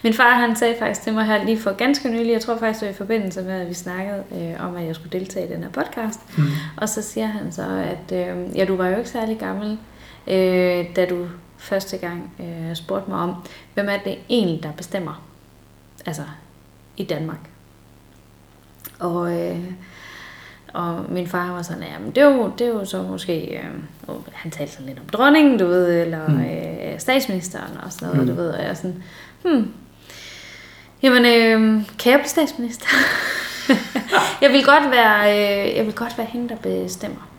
Min 0.03 0.13
far 0.13 0.31
han 0.33 0.55
sagde 0.55 0.75
faktisk 0.79 1.01
til 1.01 1.13
mig 1.13 1.25
her 1.25 1.43
lige 1.45 1.59
for 1.59 1.71
ganske 1.71 2.09
nylig, 2.09 2.31
jeg 2.31 2.41
tror 2.41 2.57
faktisk 2.57 2.79
det 2.79 2.87
var 2.87 2.93
i 2.93 2.97
forbindelse 2.97 3.41
med, 3.41 3.61
at 3.61 3.69
vi 3.69 3.73
snakkede 3.73 4.23
øh, 4.31 4.65
om, 4.67 4.75
at 4.75 4.85
jeg 4.85 4.95
skulle 4.95 5.19
deltage 5.19 5.47
i 5.47 5.51
den 5.53 5.63
her 5.63 5.69
podcast. 5.69 6.37
mm. 6.37 6.43
Og 6.77 6.89
så 6.89 7.01
siger 7.01 7.25
han 7.27 7.51
så, 7.51 7.63
at 7.67 8.27
øh, 8.27 8.57
ja, 8.57 8.65
du 8.65 8.75
var 8.75 8.87
jo 8.87 8.97
ikke 8.97 9.09
særlig 9.09 9.37
gammel, 9.39 9.77
øh, 10.27 10.85
da 10.95 11.05
du 11.09 11.27
første 11.57 11.97
gang 11.97 12.31
øh, 12.39 12.75
spurgte 12.75 13.09
mig 13.09 13.19
om, 13.19 13.33
hvem 13.73 13.89
er 13.89 13.97
det 14.05 14.17
egentlig, 14.29 14.63
der 14.63 14.71
bestemmer? 14.71 15.21
Altså, 16.05 16.23
i 16.97 17.03
Danmark. 17.03 17.39
Og, 18.99 19.39
øh, 19.41 19.59
og 20.73 21.05
min 21.09 21.27
far 21.27 21.51
var 21.51 21.61
sådan, 21.61 21.83
ja, 21.83 21.99
men 21.99 22.11
det 22.11 22.17
er 22.17 22.25
jo, 22.35 22.51
det 22.57 22.67
er 22.67 22.71
jo 22.71 22.85
så 22.85 23.01
måske, 23.01 23.57
øh, 23.57 24.15
han 24.33 24.51
talte 24.51 24.71
sådan 24.73 24.85
lidt 24.87 24.99
om 24.99 25.05
dronningen, 25.05 25.59
du 25.59 25.65
ved, 25.65 26.01
eller 26.01 26.27
Mm. 26.29 26.41
øh, 26.41 26.99
statsministeren 26.99 27.77
og 27.83 27.91
sådan 27.91 28.07
noget, 28.07 28.21
Mm. 28.29 28.35
du 28.35 28.41
ved, 28.41 28.49
og 28.49 28.63
jeg 28.63 28.77
sådan, 28.77 29.03
hmm, 29.43 29.73
jamen, 31.03 31.25
øh, 31.25 31.83
kan 31.99 32.11
jeg 32.11 32.19
blive 32.19 32.29
statsminister? 32.29 32.87
jeg 34.41 34.51
vil 34.51 34.65
godt 34.65 34.91
være, 34.91 35.31
øh, 35.31 35.75
jeg 35.75 35.85
vil 35.85 35.93
godt 35.93 36.17
være 36.17 36.27
hende, 36.27 36.49
der 36.49 36.55
bestemmer. 36.55 37.29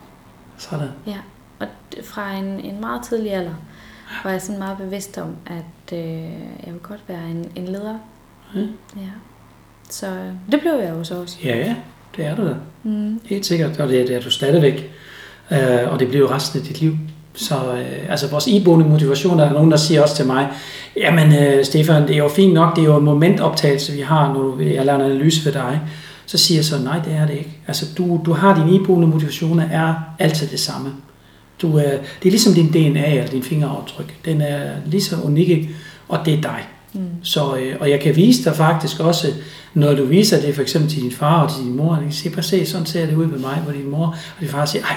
sådan. 0.58 0.88
Ja, 1.06 1.16
og 1.58 1.66
fra 2.04 2.32
en, 2.32 2.60
en 2.60 2.80
meget 2.80 3.02
tidlig 3.04 3.32
alder 3.32 3.54
var 4.24 4.30
jeg 4.30 4.42
sådan 4.42 4.58
meget 4.58 4.78
bevidst 4.78 5.18
om, 5.18 5.36
at 5.46 5.98
øh, 5.98 6.22
jeg 6.66 6.72
vil 6.72 6.80
godt 6.82 7.00
være 7.08 7.30
en, 7.30 7.52
en 7.56 7.68
leder. 7.68 7.98
Ja. 8.54 8.60
Ja. 8.96 9.10
Så 9.90 10.06
det 10.52 10.60
blev 10.60 10.72
jeg 10.72 10.90
jo 10.90 11.04
så 11.04 11.20
også. 11.20 11.38
Ja, 11.44 11.56
ja, 11.56 11.76
det 12.16 12.26
er 12.26 12.36
du 12.36 12.48
da. 12.48 12.54
Mm. 12.82 13.20
Helt 13.24 13.46
sikkert, 13.46 13.80
og 13.80 13.88
det, 13.88 14.08
det 14.08 14.16
er 14.16 14.20
du 14.20 14.30
stadigvæk. 14.30 14.92
Øh, 15.50 15.92
og 15.92 16.00
det 16.00 16.08
bliver 16.08 16.28
jo 16.28 16.34
resten 16.34 16.60
af 16.60 16.66
dit 16.66 16.80
liv. 16.80 16.96
Så 17.34 17.54
øh, 17.54 18.10
altså 18.10 18.26
vores 18.26 18.46
iboende 18.46 18.88
motivation, 18.88 19.38
der 19.38 19.44
er 19.44 19.52
nogen, 19.52 19.70
der 19.70 19.76
siger 19.76 20.02
også 20.02 20.16
til 20.16 20.26
mig, 20.26 20.48
jamen 20.96 21.32
øh, 21.32 21.64
Stefan, 21.64 22.02
det 22.02 22.14
er 22.14 22.18
jo 22.18 22.28
fint 22.28 22.54
nok, 22.54 22.76
det 22.76 22.82
er 22.82 22.86
jo 22.86 22.96
en 22.96 23.04
momentoptagelse, 23.04 23.92
vi 23.92 24.00
har, 24.00 24.32
når 24.32 24.62
jeg 24.62 24.86
laver 24.86 24.98
en 24.98 25.10
analyse 25.10 25.44
ved 25.44 25.52
dig. 25.52 25.80
Så 26.26 26.38
siger 26.38 26.58
jeg 26.58 26.64
så, 26.64 26.78
nej, 26.78 27.00
det 27.04 27.12
er 27.12 27.26
det 27.26 27.34
ikke. 27.34 27.58
Altså 27.66 27.86
du, 27.98 28.20
du 28.26 28.32
har 28.32 28.64
din 28.64 28.74
iboende 28.74 29.08
motivationer 29.08 29.68
er 29.70 29.94
altid 30.18 30.46
det 30.46 30.60
samme. 30.60 30.92
Du, 31.62 31.78
øh, 31.78 31.84
det 31.84 32.26
er 32.26 32.30
ligesom 32.30 32.54
din 32.54 32.68
DNA 32.68 33.10
eller 33.10 33.30
din 33.30 33.42
fingeraftryk. 33.42 34.14
Den 34.24 34.40
er 34.40 34.70
lige 34.86 35.02
så 35.02 35.16
unik, 35.24 35.68
og 36.08 36.18
det 36.24 36.34
er 36.34 36.40
dig. 36.40 36.68
Mm. 36.92 37.00
Så, 37.22 37.56
øh, 37.56 37.76
og 37.80 37.90
jeg 37.90 38.00
kan 38.00 38.16
vise 38.16 38.44
dig 38.44 38.56
faktisk 38.56 39.00
også, 39.00 39.26
når 39.74 39.94
du 39.94 40.04
viser 40.04 40.40
det 40.40 40.54
for 40.54 40.62
eksempel 40.62 40.90
til 40.90 41.02
din 41.02 41.12
far 41.12 41.42
og 41.42 41.54
til 41.54 41.64
din 41.64 41.76
mor, 41.76 41.94
og 41.94 42.02
kan 42.02 42.12
sige, 42.12 42.42
se, 42.42 42.66
sådan 42.66 42.86
ser 42.86 43.06
det 43.06 43.14
ud 43.14 43.26
med 43.26 43.38
mig, 43.38 43.54
hvor 43.64 43.72
din 43.72 43.90
mor 43.90 44.06
og 44.06 44.40
din 44.40 44.48
far 44.48 44.64
siger, 44.64 44.84
ej, 44.84 44.96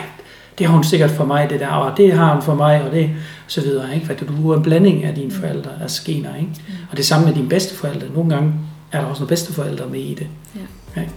det 0.57 0.65
har 0.65 0.73
hun 0.73 0.83
sikkert 0.83 1.11
for 1.11 1.25
mig, 1.25 1.49
det 1.49 1.59
der, 1.59 1.67
og 1.67 1.97
det 1.97 2.13
har 2.13 2.33
hun 2.33 2.41
for 2.41 2.55
mig, 2.55 2.81
og 2.83 2.91
det, 2.91 3.09
så 3.47 3.61
videre, 3.61 3.95
ikke? 3.95 4.05
For 4.05 4.13
du 4.13 4.51
er 4.51 4.57
en 4.57 4.63
blanding 4.63 5.03
af 5.03 5.15
dine 5.15 5.31
forældre, 5.31 5.69
af 5.81 5.91
skener, 5.91 6.35
ikke? 6.35 6.51
Og 6.91 6.97
det 6.97 7.05
samme 7.05 7.25
med 7.25 7.35
dine 7.35 7.49
bedsteforældre. 7.49 8.07
Nogle 8.15 8.29
gange 8.29 8.53
er 8.91 9.01
der 9.01 9.07
også 9.07 9.19
nogle 9.19 9.29
bedsteforældre 9.29 9.85
med 9.85 9.99
i 9.99 10.13
det. 10.13 10.27
Ja. 10.55 11.01
Ikke? 11.01 11.13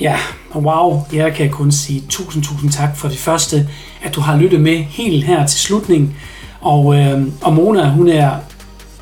Ja, 0.00 0.16
og 0.50 0.62
wow, 0.62 1.02
jeg 1.12 1.34
kan 1.34 1.50
kun 1.50 1.72
sige 1.72 2.02
tusind, 2.08 2.42
tusind 2.42 2.70
tak 2.70 2.96
for 2.96 3.08
det 3.08 3.18
første, 3.18 3.68
at 4.02 4.14
du 4.14 4.20
har 4.20 4.36
lyttet 4.36 4.60
med 4.60 4.76
helt 4.76 5.24
her 5.24 5.46
til 5.46 5.60
slutningen. 5.60 6.16
Og, 6.60 6.94
øh, 6.94 7.22
og 7.42 7.52
Mona, 7.52 7.90
hun 7.90 8.08
er, 8.08 8.30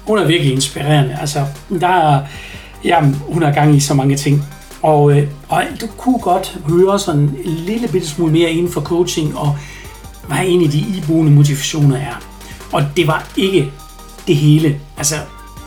hun 0.06 0.18
er 0.18 0.26
virkelig 0.26 0.52
inspirerende. 0.52 1.16
Altså, 1.20 1.46
der 1.80 1.88
er, 1.88 2.20
jamen, 2.84 3.16
hun 3.28 3.42
har 3.42 3.52
gang 3.52 3.76
i 3.76 3.80
så 3.80 3.94
mange 3.94 4.16
ting. 4.16 4.44
Og, 4.86 5.18
øh, 5.18 5.28
og 5.48 5.62
du 5.80 5.86
kunne 5.96 6.18
godt 6.18 6.58
høre 6.68 6.98
sådan 6.98 7.20
en 7.20 7.38
lille 7.44 7.88
bitte 7.88 8.08
smule 8.08 8.32
mere 8.32 8.50
inden 8.50 8.72
for 8.72 8.80
coaching, 8.80 9.38
og 9.38 9.56
hvad 10.26 10.38
egentlig 10.38 10.72
de 10.72 10.78
iboende 10.78 11.32
motivationer 11.32 11.96
er. 11.96 12.22
Og 12.72 12.82
det 12.96 13.06
var 13.06 13.28
ikke 13.36 13.72
det 14.26 14.36
hele. 14.36 14.80
Altså, 14.96 15.14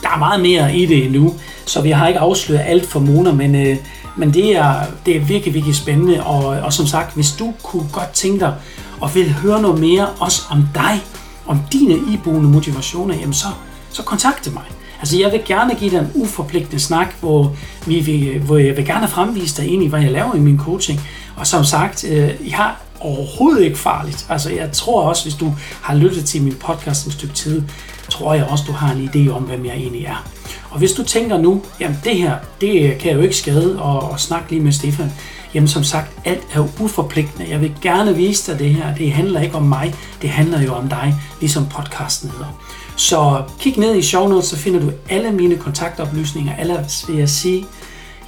der 0.01 0.10
er 0.10 0.17
meget 0.17 0.41
mere 0.41 0.75
i 0.75 0.86
det 0.86 1.05
endnu, 1.05 1.36
så 1.65 1.82
vi 1.82 1.89
har 1.89 2.08
ikke 2.08 2.19
afsløret 2.19 2.63
alt 2.65 2.86
for 2.86 2.99
Mona, 2.99 3.32
men, 3.32 3.55
øh, 3.55 3.77
men 4.17 4.34
det, 4.34 4.55
er, 4.55 4.73
det 5.05 5.15
er 5.15 5.19
virkelig, 5.19 5.53
virkelig 5.53 5.75
spændende. 5.75 6.23
Og, 6.23 6.45
og 6.45 6.73
som 6.73 6.88
sagt, 6.88 7.15
hvis 7.15 7.32
du 7.32 7.53
kunne 7.63 7.89
godt 7.93 8.10
tænke 8.10 8.39
dig 8.39 8.53
og 9.01 9.15
vil 9.15 9.34
høre 9.34 9.62
noget 9.62 9.79
mere 9.79 10.08
også 10.19 10.41
om 10.49 10.63
dig, 10.73 11.01
om 11.47 11.60
dine 11.71 12.13
iboende 12.13 12.49
motivationer, 12.49 13.15
jamen 13.15 13.34
så, 13.34 13.47
så 13.89 14.03
kontakte 14.03 14.51
mig. 14.51 14.63
Altså, 14.99 15.17
jeg 15.19 15.31
vil 15.31 15.41
gerne 15.45 15.75
give 15.75 15.91
dig 15.91 15.97
en 15.99 16.12
uforpligtende 16.13 16.79
snak, 16.79 17.15
hvor, 17.19 17.55
vi, 17.85 17.99
vil- 17.99 18.39
hvor 18.39 18.57
jeg 18.57 18.77
vil 18.77 18.85
gerne 18.85 19.07
fremvise 19.07 19.62
dig 19.62 19.73
ind 19.73 19.83
i, 19.83 19.88
hvad 19.88 20.01
jeg 20.01 20.12
laver 20.12 20.35
i 20.35 20.39
min 20.39 20.57
coaching. 20.59 21.01
Og 21.35 21.47
som 21.47 21.63
sagt, 21.63 22.03
øh, 22.03 22.29
jeg 22.49 22.55
har 22.57 22.81
overhovedet 22.99 23.63
ikke 23.63 23.77
farligt. 23.77 24.25
Altså, 24.29 24.49
jeg 24.51 24.71
tror 24.71 25.01
også, 25.03 25.23
hvis 25.23 25.33
du 25.35 25.53
har 25.81 25.95
lyttet 25.95 26.25
til 26.25 26.41
min 26.41 26.53
podcast 26.55 27.05
en 27.05 27.12
stykke 27.12 27.33
tid, 27.35 27.62
tror 28.09 28.33
jeg 28.33 28.45
også, 28.45 28.63
du 28.67 28.71
har 28.71 28.91
en 28.93 29.09
idé 29.13 29.31
om, 29.31 29.43
hvem 29.43 29.65
jeg 29.65 29.73
egentlig 29.73 30.05
er. 30.05 30.23
Og 30.69 30.77
hvis 30.79 30.91
du 30.91 31.03
tænker 31.03 31.38
nu, 31.38 31.62
jamen 31.79 31.97
det 32.03 32.15
her, 32.17 32.35
det 32.62 32.97
kan 32.97 33.09
jeg 33.09 33.17
jo 33.17 33.21
ikke 33.21 33.35
skade 33.38 33.81
og, 33.81 34.12
og 34.12 34.19
snakke 34.19 34.49
lige 34.51 34.62
med 34.62 34.71
Stefan. 34.71 35.12
Jamen 35.53 35.67
som 35.67 35.83
sagt, 35.83 36.12
alt 36.25 36.41
er 36.53 36.59
jo 36.59 36.67
uforpligtende. 36.79 37.49
Jeg 37.49 37.62
vil 37.62 37.71
gerne 37.81 38.15
vise 38.15 38.51
dig 38.51 38.59
det 38.59 38.69
her. 38.75 38.95
Det 38.95 39.12
handler 39.12 39.41
ikke 39.41 39.55
om 39.55 39.63
mig, 39.63 39.93
det 40.21 40.29
handler 40.29 40.62
jo 40.62 40.73
om 40.73 40.88
dig, 40.89 41.15
ligesom 41.39 41.65
podcasten 41.67 42.29
hedder. 42.29 42.59
Så 42.99 43.43
kig 43.59 43.77
ned 43.77 43.95
i 43.95 44.01
show 44.01 44.27
notes, 44.27 44.45
så 44.45 44.57
finder 44.57 44.79
du 44.79 44.91
alle 45.09 45.31
mine 45.31 45.57
kontaktoplysninger. 45.57 46.57
Ellers 46.59 47.05
vil 47.07 47.17
jeg 47.17 47.29
sige, 47.29 47.65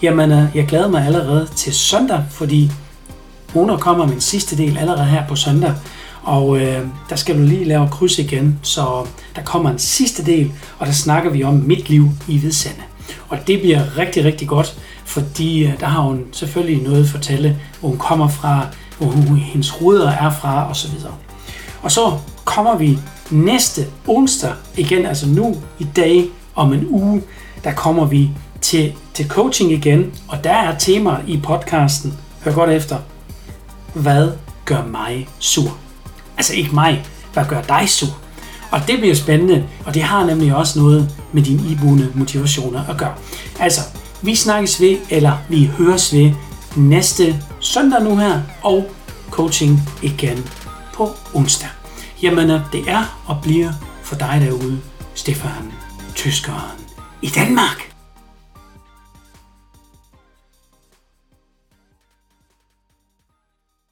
jamen 0.01 0.31
øh, 0.31 0.43
jeg 0.55 0.65
glæder 0.67 0.87
mig 0.87 1.05
allerede 1.05 1.47
til 1.55 1.73
søndag, 1.73 2.23
fordi 2.29 2.71
Mona 3.55 3.77
kommer 3.77 4.07
min 4.07 4.21
sidste 4.21 4.57
del 4.57 4.77
allerede 4.77 5.05
her 5.05 5.27
på 5.27 5.35
søndag. 5.35 5.73
Og 6.23 6.59
øh, 6.59 6.85
der 7.09 7.15
skal 7.15 7.37
du 7.37 7.41
lige 7.41 7.63
lave 7.63 7.89
kryds 7.89 8.19
igen, 8.19 8.59
så 8.61 9.07
der 9.35 9.41
kommer 9.41 9.69
en 9.69 9.79
sidste 9.79 10.25
del, 10.25 10.51
og 10.79 10.87
der 10.87 10.93
snakker 10.93 11.29
vi 11.29 11.43
om 11.43 11.53
mit 11.53 11.89
liv 11.89 12.09
i 12.27 12.37
Hvidsande. 12.37 12.81
Og 13.29 13.37
det 13.47 13.61
bliver 13.61 13.97
rigtig, 13.97 14.23
rigtig 14.23 14.47
godt, 14.47 14.77
fordi 15.05 15.65
øh, 15.65 15.79
der 15.79 15.85
har 15.85 16.01
hun 16.01 16.23
selvfølgelig 16.31 16.83
noget 16.83 17.03
at 17.03 17.09
fortælle, 17.09 17.59
hvor 17.79 17.89
hun 17.89 17.97
kommer 17.97 18.27
fra, 18.27 18.67
hvor 18.97 19.07
hun, 19.07 19.37
hendes 19.37 19.81
rødder 19.81 20.11
er 20.11 20.31
fra 20.31 20.69
osv. 20.69 20.91
Og 21.81 21.91
så 21.91 22.17
kommer 22.45 22.77
vi 22.77 22.99
næste 23.31 23.87
onsdag 24.07 24.53
igen, 24.77 25.05
altså 25.05 25.27
nu 25.27 25.55
i 25.79 25.87
dag 25.95 26.29
om 26.55 26.73
en 26.73 26.87
uge, 26.89 27.21
der 27.63 27.73
kommer 27.73 28.05
vi 28.05 28.29
til, 28.61 28.93
til 29.13 29.27
coaching 29.27 29.71
igen, 29.71 30.13
og 30.27 30.43
der 30.43 30.53
er 30.53 30.77
temaer 30.77 31.21
i 31.27 31.39
podcasten, 31.43 32.13
hør 32.43 32.53
godt 32.53 32.69
efter, 32.69 32.97
hvad 33.93 34.31
gør 34.65 34.85
mig 34.85 35.27
sur? 35.39 35.77
Altså 36.37 36.53
ikke 36.53 36.75
mig, 36.75 37.05
hvad 37.33 37.45
gør 37.45 37.61
dig 37.61 37.89
sur? 37.89 38.17
Og 38.71 38.81
det 38.87 38.99
bliver 38.99 39.15
spændende, 39.15 39.67
og 39.85 39.93
det 39.93 40.03
har 40.03 40.25
nemlig 40.25 40.55
også 40.55 40.79
noget 40.79 41.15
med 41.33 41.43
dine 41.43 41.69
iboende 41.71 42.11
motivationer 42.15 42.85
at 42.89 42.97
gøre. 42.97 43.13
Altså, 43.59 43.81
vi 44.21 44.35
snakkes 44.35 44.81
ved, 44.81 44.97
eller 45.09 45.37
vi 45.49 45.65
høres 45.65 46.13
ved 46.13 46.31
næste 46.75 47.43
søndag 47.59 48.03
nu 48.03 48.15
her, 48.15 48.41
og 48.63 48.85
coaching 49.31 49.81
igen 50.01 50.49
på 50.93 51.09
onsdag. 51.33 51.69
Jamen, 52.21 52.49
øh, 52.49 52.61
det 52.71 52.89
er 52.89 53.23
og 53.27 53.37
bliver 53.43 53.71
for 54.03 54.15
dig 54.15 54.41
derude, 54.45 54.81
Stefan 55.15 55.73
Tyskeren 56.15 56.79
i 57.21 57.27
Danmark. 57.27 57.90